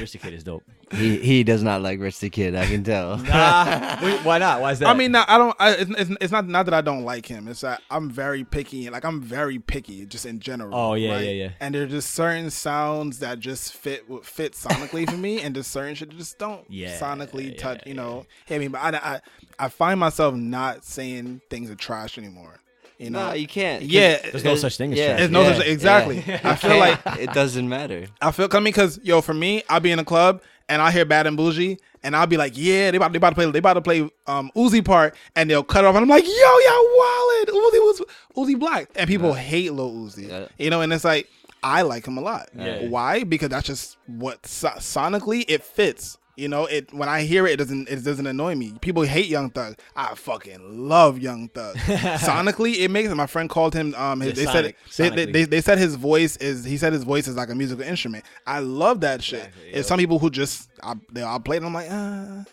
[0.00, 0.62] Rich the Kid is dope.
[0.92, 2.54] He he does not like Rich the Kid.
[2.54, 3.16] I can tell.
[3.26, 4.60] Nah, wait, why not?
[4.60, 4.88] Why is that?
[4.88, 5.56] I mean, not, I don't.
[5.58, 7.48] I, it's, it's, it's not not that I don't like him.
[7.48, 8.88] It's that I'm very picky.
[8.88, 10.74] Like I'm very picky, just in general.
[10.74, 11.24] Oh, yeah, right?
[11.24, 11.50] yeah, yeah.
[11.60, 15.94] And there's just certain sounds that just fit fit sonically for me, and just certain
[15.94, 17.80] shit that just don't Yeah, sonically yeah, touch.
[17.84, 19.20] yeah, You know, I mean, but I, I
[19.58, 22.60] I find myself not saying things are trash anymore.
[22.98, 23.82] You know, no, you can't.
[23.82, 25.18] Yeah, There's no such thing as yeah, trash.
[25.18, 26.24] There's no yeah, such- exactly.
[26.26, 26.40] yeah.
[26.44, 28.06] I feel like- it doesn't matter.
[28.22, 31.04] I feel coming because yo, for me, I'll be in a club and I hear
[31.04, 33.58] Bad and Bougie, and I'll be like, yeah, they about they about to play they
[33.58, 36.30] about to play um Uzi part, and they'll cut it off, and I'm like, yo,
[36.32, 37.48] y'all wildin'.
[37.50, 38.02] Uzi was
[38.36, 40.46] Uzi Black, and people hate Lil Uzi, Yeah.
[40.58, 41.28] you know, and it's like
[41.62, 42.48] I like him a lot.
[42.56, 42.88] Yeah.
[42.88, 43.24] Why?
[43.24, 46.18] Because that's just what so- sonically it fits.
[46.36, 48.74] You know, it when I hear it, it doesn't it doesn't annoy me.
[48.82, 49.78] People hate Young Thug.
[49.96, 51.76] I fucking love Young Thug.
[51.76, 53.14] Sonically, it makes it.
[53.14, 53.94] My friend called him.
[53.94, 56.62] Um, his, Yeah, they sonic- said they, they, they, said his voice is.
[56.64, 58.24] He said his voice is like a musical instrument.
[58.46, 59.46] I love that shit.
[59.46, 59.82] Exactly, yeah.
[59.82, 61.62] some people who just I, they I'll play it.
[61.62, 62.44] and I'm like, uh,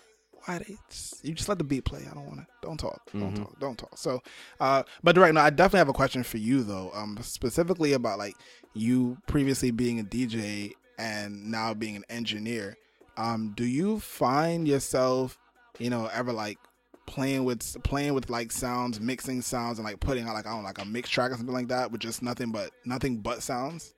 [0.45, 0.77] why they?
[1.21, 2.07] You just let the beat play.
[2.09, 2.47] I don't want to.
[2.61, 3.01] Don't talk.
[3.11, 3.59] Don't talk.
[3.59, 3.97] Don't talk.
[3.97, 4.21] So,
[4.61, 5.34] uh, but direct.
[5.34, 6.89] No, I definitely have a question for you though.
[6.93, 8.36] Um, specifically about like
[8.73, 12.77] you previously being a DJ and now being an engineer.
[13.18, 15.38] Um, do you find yourself,
[15.80, 16.57] you know, ever like
[17.05, 20.61] playing with playing with like sounds, mixing sounds, and like putting out like I don't
[20.61, 23.43] know, like a mix track or something like that with just nothing but nothing but
[23.43, 23.93] sounds?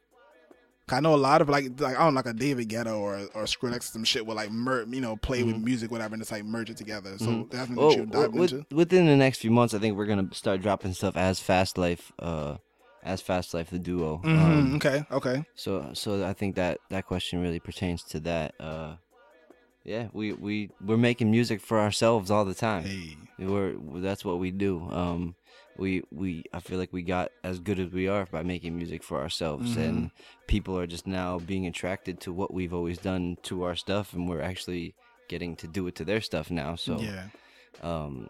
[0.92, 3.16] I know a lot of like like I don't know, like a David Guetta or
[3.34, 6.32] or Skrillex some shit will like mer- you know play with music whatever and it's
[6.32, 7.18] like merge it together.
[7.18, 8.66] So that's Well, you dive with- into.
[8.76, 12.12] within the next few months, I think we're gonna start dropping stuff as Fast Life,
[12.20, 12.58] uh,
[13.04, 14.22] as Fast Life the duo.
[14.24, 15.44] Mhm, Um, okay, okay.
[15.56, 18.54] so so I think that that question really pertains to that.
[18.60, 18.98] Uh,
[19.86, 22.84] yeah, we we we're making music for ourselves all the time.
[22.84, 24.90] Hey, We're that's what we do.
[24.92, 25.36] Um,
[25.78, 29.04] we we I feel like we got as good as we are by making music
[29.04, 29.82] for ourselves, Mm-hmm.
[29.82, 30.12] and
[30.48, 34.28] people are just now being attracted to what we've always done to our stuff, and
[34.30, 34.96] we're actually
[35.30, 36.76] getting to do it to their stuff now.
[36.76, 37.26] So yeah,
[37.84, 38.28] um,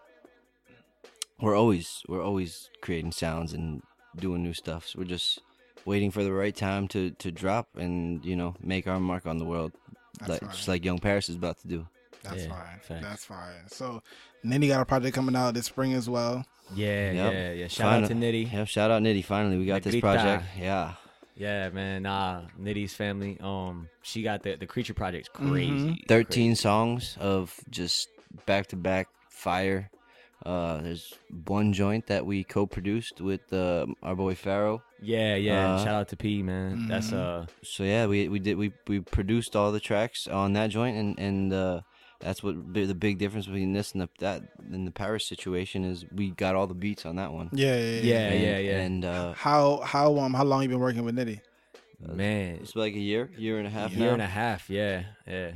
[1.40, 3.82] we're always we're always creating sounds and
[4.16, 4.86] doing new stuff.
[4.88, 5.40] So we're just
[5.84, 9.38] waiting for the right time to to drop and you know make our mark on
[9.38, 9.72] the world,
[10.18, 10.52] That's like right.
[10.52, 11.86] just like Young Paris is about to do.
[12.22, 12.80] that's Yeah, fine.
[12.82, 13.02] facts.
[13.04, 13.68] That's fine.
[13.68, 14.02] So,
[14.44, 16.44] Nitty got a project coming out this spring as well.
[16.74, 17.32] yeah, Yep.
[17.32, 17.68] yeah, yeah.
[17.68, 18.52] Shout out to Nitty.
[18.52, 19.24] Yeah, shout out Nitty.
[19.24, 20.44] Finally, we got this project.
[20.58, 20.94] Yeah.
[21.36, 22.02] Yeah, man.
[22.04, 23.36] Nah, Nitty's family.
[23.40, 26.02] Um, she got the the creature project's crazy.
[26.08, 28.08] 13 songs of just
[28.46, 29.90] back to back fire.
[30.46, 31.12] Uh, there's
[31.46, 34.80] one joint that we co-produced with uh, our boy Pharaoh.
[35.02, 35.74] Yeah, yeah.
[35.74, 36.86] Uh, Shout out to P, man.
[36.86, 37.42] That's Mm-hmm.
[37.42, 40.96] uh, So yeah, we we did we we produced all the tracks on that joint,
[40.96, 41.80] and and uh,
[42.20, 44.42] that's what the big difference between this and the that
[44.72, 46.04] and the Paris situation is.
[46.14, 47.50] We got all the beats on that one.
[47.52, 48.00] Yeah, yeah, yeah.
[48.02, 48.80] yeah, and, yeah, yeah.
[48.86, 51.40] And uh, How how um how long you been working with Nitty?
[51.98, 54.12] man, it's like a year, year and a half year now.
[54.14, 54.70] and a half.
[54.70, 55.52] Yeah, yeah.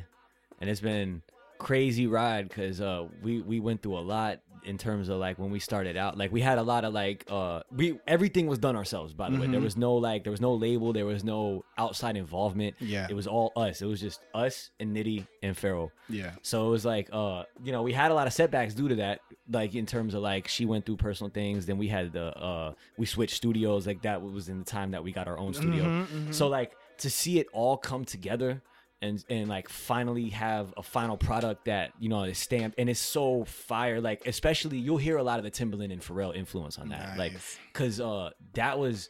[0.60, 1.22] And it's been
[1.58, 5.50] crazy ride because uh, we we went through a lot in terms of like when
[5.50, 6.16] we started out.
[6.18, 9.12] Like we had a lot of like uh, we everything was done ourselves.
[9.14, 9.52] By the way, Mm-hmm.
[9.52, 12.76] there was no like there was no label, there was no outside involvement.
[12.80, 13.06] Yeah.
[13.08, 13.82] it was all us.
[13.82, 15.90] It was just us and Nitty and Pharaoh.
[16.08, 16.32] Yeah.
[16.42, 18.96] So it was like, uh, you know, we had a lot of setbacks due to
[18.96, 19.20] that.
[19.50, 21.66] Like in terms of like she went through personal things.
[21.66, 23.86] Then we had the uh, we switched studios.
[23.86, 25.84] Like that was in the time that we got our own studio.
[25.84, 28.60] Mm-hmm, So like to see it all come together
[29.02, 33.00] and and like finally have a final product that you know is stamped and it's
[33.00, 34.00] so fire.
[34.00, 37.16] Like especially you'll hear a lot of the Timbaland and Pharrell influence on that.
[37.16, 37.32] Like
[37.72, 39.08] because uh, that was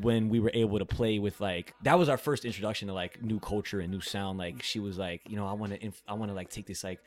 [0.00, 3.22] when we were able to play with like that was our first introduction to like
[3.22, 6.02] new culture and new sound like she was like you know i want to inf-
[6.08, 6.98] i want to like take this like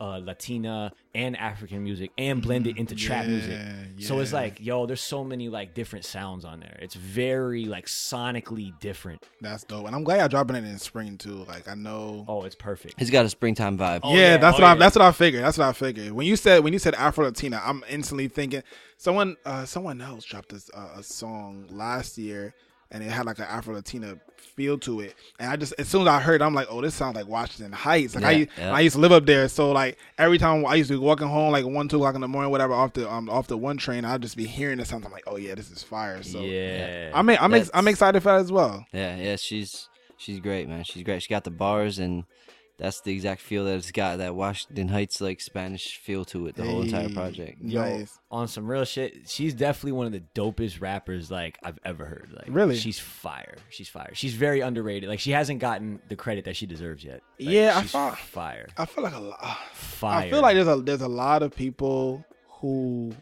[0.00, 3.50] uh latina and african music and blend it into trap music
[3.96, 7.64] Yeah, so it's like yo there's so many like different sounds on there it's very
[7.66, 11.44] like sonically different That's dope, and I'm glad y'all dropping it in spring too.
[11.44, 12.24] Like I know.
[12.28, 14.00] oh it's perfect He's got a springtime vibe.
[14.02, 14.78] Oh, yeah, yeah, that's oh, what I, yeah.
[14.78, 15.42] that's what I figured.
[15.44, 16.12] That's what I figured.
[16.12, 18.62] When you said when you said Afro Latina, I'm instantly thinking
[18.96, 22.54] someone uh, someone else dropped this, uh, a song last year,
[22.94, 24.16] and it had like an Afro Latina
[24.54, 25.14] feel to it.
[25.40, 27.26] And I just as soon as I heard, it, I'm like, oh, this sounds like
[27.26, 28.14] Washington Heights.
[28.14, 28.72] Like I, Yeah, yeah.
[28.72, 31.26] I used to live up there, so like every time I used to be walking
[31.26, 33.76] home like one two o'clock in the morning, whatever, off the um off the one
[33.76, 35.04] train, I'd just be hearing this sound.
[35.04, 36.22] I'm like, oh yeah, this is fire.
[36.22, 38.86] So yeah I'm I'm ex- I'm excited for that as well.
[38.92, 40.84] Yeah, yeah, she's she's great, man.
[40.84, 41.22] She's great.
[41.22, 42.24] She got the bars, and
[42.76, 44.18] that's the exact feel that it's got.
[44.18, 46.56] That Washington Heights like Spanish feel to it.
[46.56, 47.14] The whole entire Hey.
[47.14, 47.62] project.
[47.62, 48.18] Yo, Nice.
[48.30, 52.30] on some real shit, she's definitely one of the dopest rappers like I've ever heard.
[52.34, 52.76] Like, Really?
[52.76, 53.56] she's fire.
[53.70, 54.10] She's fire.
[54.14, 55.08] She's very underrated.
[55.08, 57.22] Like, she hasn't gotten the credit that she deserves yet.
[57.38, 58.68] Like, Yeah, I she's thought- fire.
[58.76, 59.58] I feel like a lot.
[59.72, 60.26] Fire.
[60.26, 62.24] I feel like there's a there's a lot of people
[62.60, 63.12] who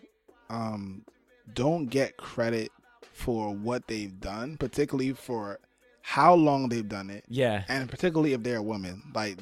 [0.50, 1.05] um
[1.53, 2.70] don't get credit
[3.12, 5.59] for what they've done, particularly for
[6.03, 7.64] how long they've done it, Yeah.
[7.68, 9.38] and particularly if they're a woman, like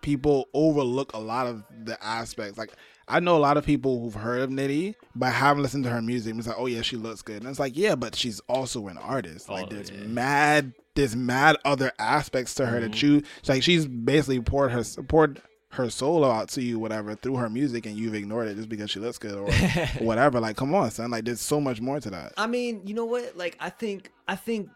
[0.00, 2.56] people overlook a lot of the aspects.
[2.58, 2.72] Like
[3.08, 6.00] I know a lot of people who've heard of Nitty but haven't listened to her
[6.00, 6.34] music.
[6.36, 8.96] It's like, oh yeah, she looks good, and it's like, yeah, but she's also an
[8.98, 9.48] artist.
[9.48, 10.00] Like Oh, there's yeah.
[10.06, 12.90] mad, there's mad other aspects to her Mm-hmm.
[12.90, 13.62] that you like.
[13.62, 15.40] She's basically poured her poured
[15.70, 18.88] her soul out to you, whatever, through her music, and you've ignored it just because
[18.90, 19.50] she looks good or
[20.04, 20.38] whatever.
[20.38, 21.10] Like, come on, son.
[21.10, 22.32] Like, there's so much more to that.
[22.36, 23.36] I mean, you know what?
[23.36, 24.68] Like, I think, I think,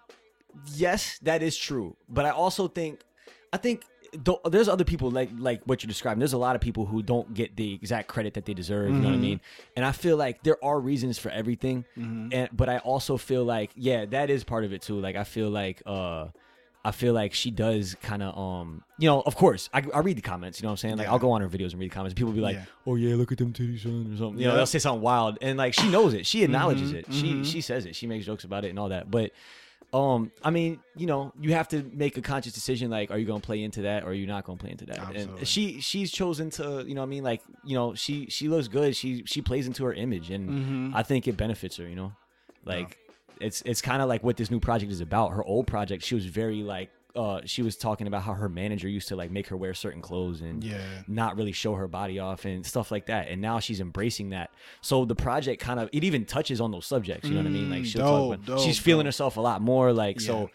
[0.74, 1.96] yes, that is true.
[2.08, 3.00] But I also think,
[3.52, 3.84] I think
[4.24, 6.18] th- there's other people like like what you're describing.
[6.20, 8.90] There's a lot of people who don't get the exact credit that they deserve.
[8.90, 9.40] You know what I mean?
[9.76, 11.84] And I feel like there are reasons for everything.
[11.96, 15.00] And but I also feel like, yeah, that is part of it too.
[15.00, 16.28] Like, I feel like, uh.
[16.84, 20.16] I feel like she does kind of, um, you know, of course, I, I read
[20.16, 20.96] the comments, you know what I'm saying?
[20.96, 21.12] Like, Yeah.
[21.12, 22.14] I'll go on her videos and read the comments.
[22.14, 22.64] People be like, Yeah.
[22.86, 24.38] oh, yeah, look at them titties, son, or something.
[24.40, 25.38] You know, they'll say something wild.
[25.42, 26.24] And, like, she knows it.
[26.24, 27.44] She acknowledges Mm-hmm, it.
[27.44, 27.96] She she says it.
[27.96, 29.10] She makes jokes about it and all that.
[29.10, 29.32] But,
[29.92, 32.90] um, I mean, you know, you have to make a conscious decision.
[32.90, 34.70] Like, are you going to play into that or are you not going to play
[34.70, 34.98] into that?
[34.98, 35.38] Absolutely.
[35.38, 38.48] And she she's chosen to, you know, what I mean, like, you know, she she
[38.48, 38.94] looks good.
[38.94, 40.96] She she plays into her image, and Mm-hmm.
[40.96, 41.88] I think it benefits her.
[41.88, 42.12] You know,
[42.64, 42.98] like
[43.40, 45.32] it's it's kind of like what this new project is about.
[45.32, 46.90] Her old project, she was very like.
[47.16, 50.00] Uh, she was talking about how her manager used to like make her wear certain
[50.02, 50.78] clothes and Yeah.
[51.08, 53.28] not really show her body off and stuff like that.
[53.28, 54.50] And now she's embracing that.
[54.82, 57.26] So the project kind of it even touches on those subjects.
[57.28, 57.70] You know what I mean?
[57.70, 59.08] Like she'll dope, talk about dope, she's feeling dope.
[59.08, 59.92] herself a lot more.
[59.92, 60.26] Like Yeah.
[60.26, 60.50] so,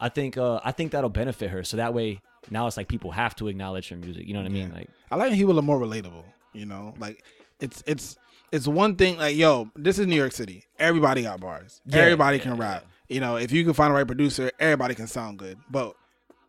[0.00, 1.64] I think uh I think that'll benefit her.
[1.64, 4.26] So that way now it's like people have to acknowledge her music.
[4.28, 4.68] You know what I mean?
[4.68, 4.74] Yeah.
[4.74, 6.24] Like I like people are more relatable.
[6.52, 7.24] You know, like
[7.60, 8.16] it's it's
[8.52, 9.16] it's one thing.
[9.16, 10.64] Like yo, this is New York City.
[10.78, 11.80] Everybody got bars.
[11.90, 12.84] Everybody can rap.
[13.08, 15.58] You know, if you can find the right producer, everybody can sound good.
[15.70, 15.94] But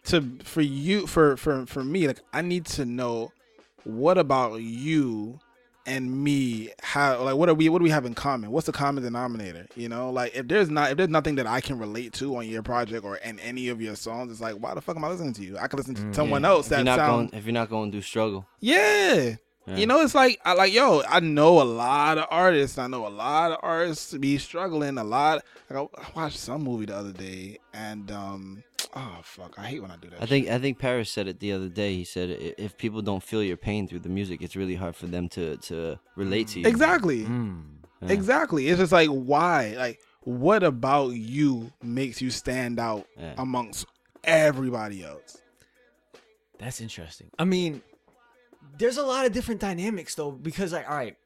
[0.06, 3.32] to for you for for for me, like I need to know
[3.84, 5.40] what about you
[5.88, 8.72] and me how like what are we what do we have in common what's the
[8.72, 12.12] common denominator you know like if there's not if there's nothing that i can relate
[12.12, 14.96] to on your project or in any of your songs it's like why the fuck
[14.96, 16.48] am i listening to you i can listen to mm, someone Yeah.
[16.50, 19.36] else if that not sound going, if you're not going through struggle, yeah.
[19.68, 19.78] Yeah.
[19.78, 21.02] You know, it's like I like yo.
[21.10, 22.78] I know a lot of artists.
[22.78, 25.44] I know a lot of artists be struggling a lot.
[25.70, 28.64] Like I watched some movie the other day, and um,
[28.96, 30.22] oh fuck, I hate when I do that.
[30.22, 31.96] I think I think Paris said it the other day.
[31.96, 35.08] He said if people don't feel your pain through the music, it's really hard for
[35.08, 36.68] them to to relate to you.
[36.68, 37.64] exactly, mm,
[38.04, 38.10] Yeah.
[38.12, 38.68] exactly.
[38.68, 43.34] It's just like why, like, what about you makes you stand out Yeah.
[43.40, 43.88] amongst
[44.24, 45.42] everybody else?
[46.60, 47.30] that's interesting.
[47.38, 47.82] I mean,
[48.78, 51.18] there's a lot of different dynamics though because like all right,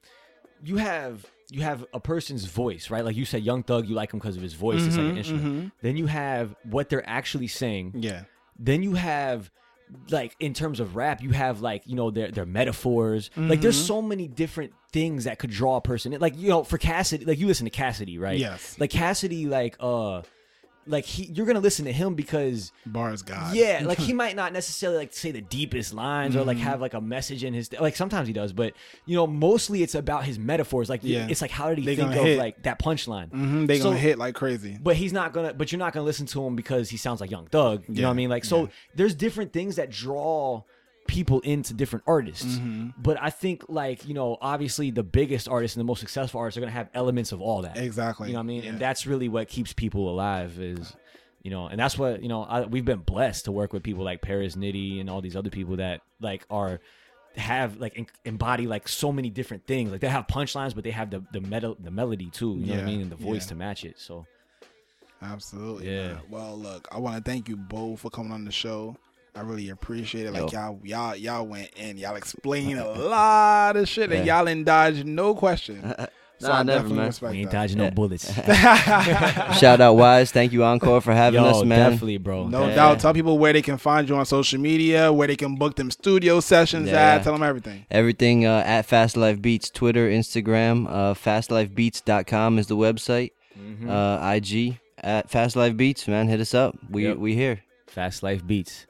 [0.63, 3.03] you have you have a person's voice, right?
[3.03, 4.83] Like you said, Young Thug, you like him because of his voice.
[4.85, 5.45] it's like mm-hmm, an instrument.
[5.45, 5.67] Mm-hmm.
[5.81, 7.93] Then you have what they're actually saying.
[7.97, 8.23] Yeah,
[8.57, 9.49] then you have
[10.11, 13.75] like in terms of rap you have like you know their their metaphors like there's
[13.75, 13.87] mm-hmm.
[13.87, 17.25] so many different things that could draw a person in like you know for cassidy
[17.25, 18.77] like you listen to cassidy right Yes.
[18.79, 20.21] like cassidy like uh
[20.89, 23.55] like he you're gonna listen to him because bars God.
[23.55, 26.65] yeah like he might not necessarily like say the deepest lines or like Mm-hmm.
[26.65, 28.73] have like a message in his like sometimes he does but
[29.05, 31.27] you know mostly it's about his metaphors like Yeah.
[31.29, 32.37] it's like how did he They think of hit.
[32.39, 34.77] like that punchline hmm they So- gonna hit like crazy.
[34.81, 37.31] but he's not gonna but you're not gonna listen to him because he sounds like
[37.31, 38.67] young thug you know what i mean like so yeah.
[38.95, 40.63] there's different things that draw
[41.09, 42.89] people into different artists Mm-hmm.
[43.01, 46.57] but i think like you know obviously the biggest artists and the most successful artists
[46.57, 48.27] are gonna have elements of all that Exactly.
[48.27, 48.69] you know what i mean Yeah.
[48.69, 50.95] and that's really what keeps people alive is
[51.41, 54.03] you know and that's what you know I, we've been blessed to work with people
[54.03, 56.79] like paris nitty and all these other people that like are
[57.35, 61.09] have like embody like so many different things like they have punchlines but they have
[61.09, 63.49] the the, meta, the melody too you know what i mean and the voice yeah.
[63.49, 64.25] to match it so
[65.21, 65.93] Absolutely.
[65.93, 66.07] Yeah.
[66.13, 66.17] man.
[66.29, 68.95] Well, look, I want to thank you both for coming on the show.
[69.35, 70.31] I really appreciate it.
[70.33, 70.59] Like Yo.
[70.59, 71.97] y'all, y'all, y'all went in.
[71.97, 75.93] Y'all explained a lot of shit, and y'all didn't dodge no question.
[76.41, 77.05] So Nah, I never, definitely man.
[77.07, 77.57] respect we ain't that.
[77.57, 78.33] dodging no bullets
[79.59, 81.91] Shout out Wise, thank you Encore for having Yo, us, man.
[81.91, 82.47] definitely, bro.
[82.47, 82.75] No Yeah.
[82.75, 83.01] doubt.
[83.01, 85.91] Tell people where they can find you on social media, where they can book them
[85.91, 87.15] studio sessions Yeah.
[87.15, 87.23] at.
[87.23, 87.85] Tell them everything.
[87.91, 90.87] Everything uh, at Fast Life Beats, Twitter, Instagram.
[90.87, 93.31] Uh, FastLifeBeats.com is the website.
[93.59, 93.89] Mm-hmm.
[93.89, 96.29] Uh, IG at Fast Life Beats, man.
[96.29, 96.77] Hit us up.
[96.89, 97.17] We Yep.
[97.17, 97.63] we here.
[97.87, 98.85] Fast life beats.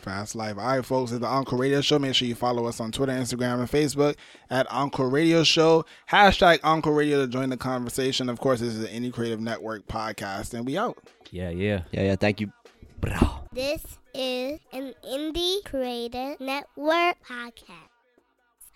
[0.00, 0.56] Fast Life.
[0.58, 1.98] All right, folks, it's the Encore Radio Show.
[1.98, 4.16] Make sure you follow us on Twitter, Instagram, and Facebook
[4.50, 5.84] at Encore Radio Show.
[6.10, 8.28] Hashtag Encore Radio to join the conversation.
[8.28, 10.98] Of course, this is the Indie Creative Network podcast, and we out.
[11.30, 11.82] Yeah, yeah.
[11.92, 12.16] Yeah, yeah.
[12.16, 12.52] Thank you.
[13.00, 13.16] Bro.
[13.52, 13.82] This
[14.14, 17.88] is an Indie Creative Network podcast.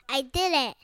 [0.08, 0.76] I did it.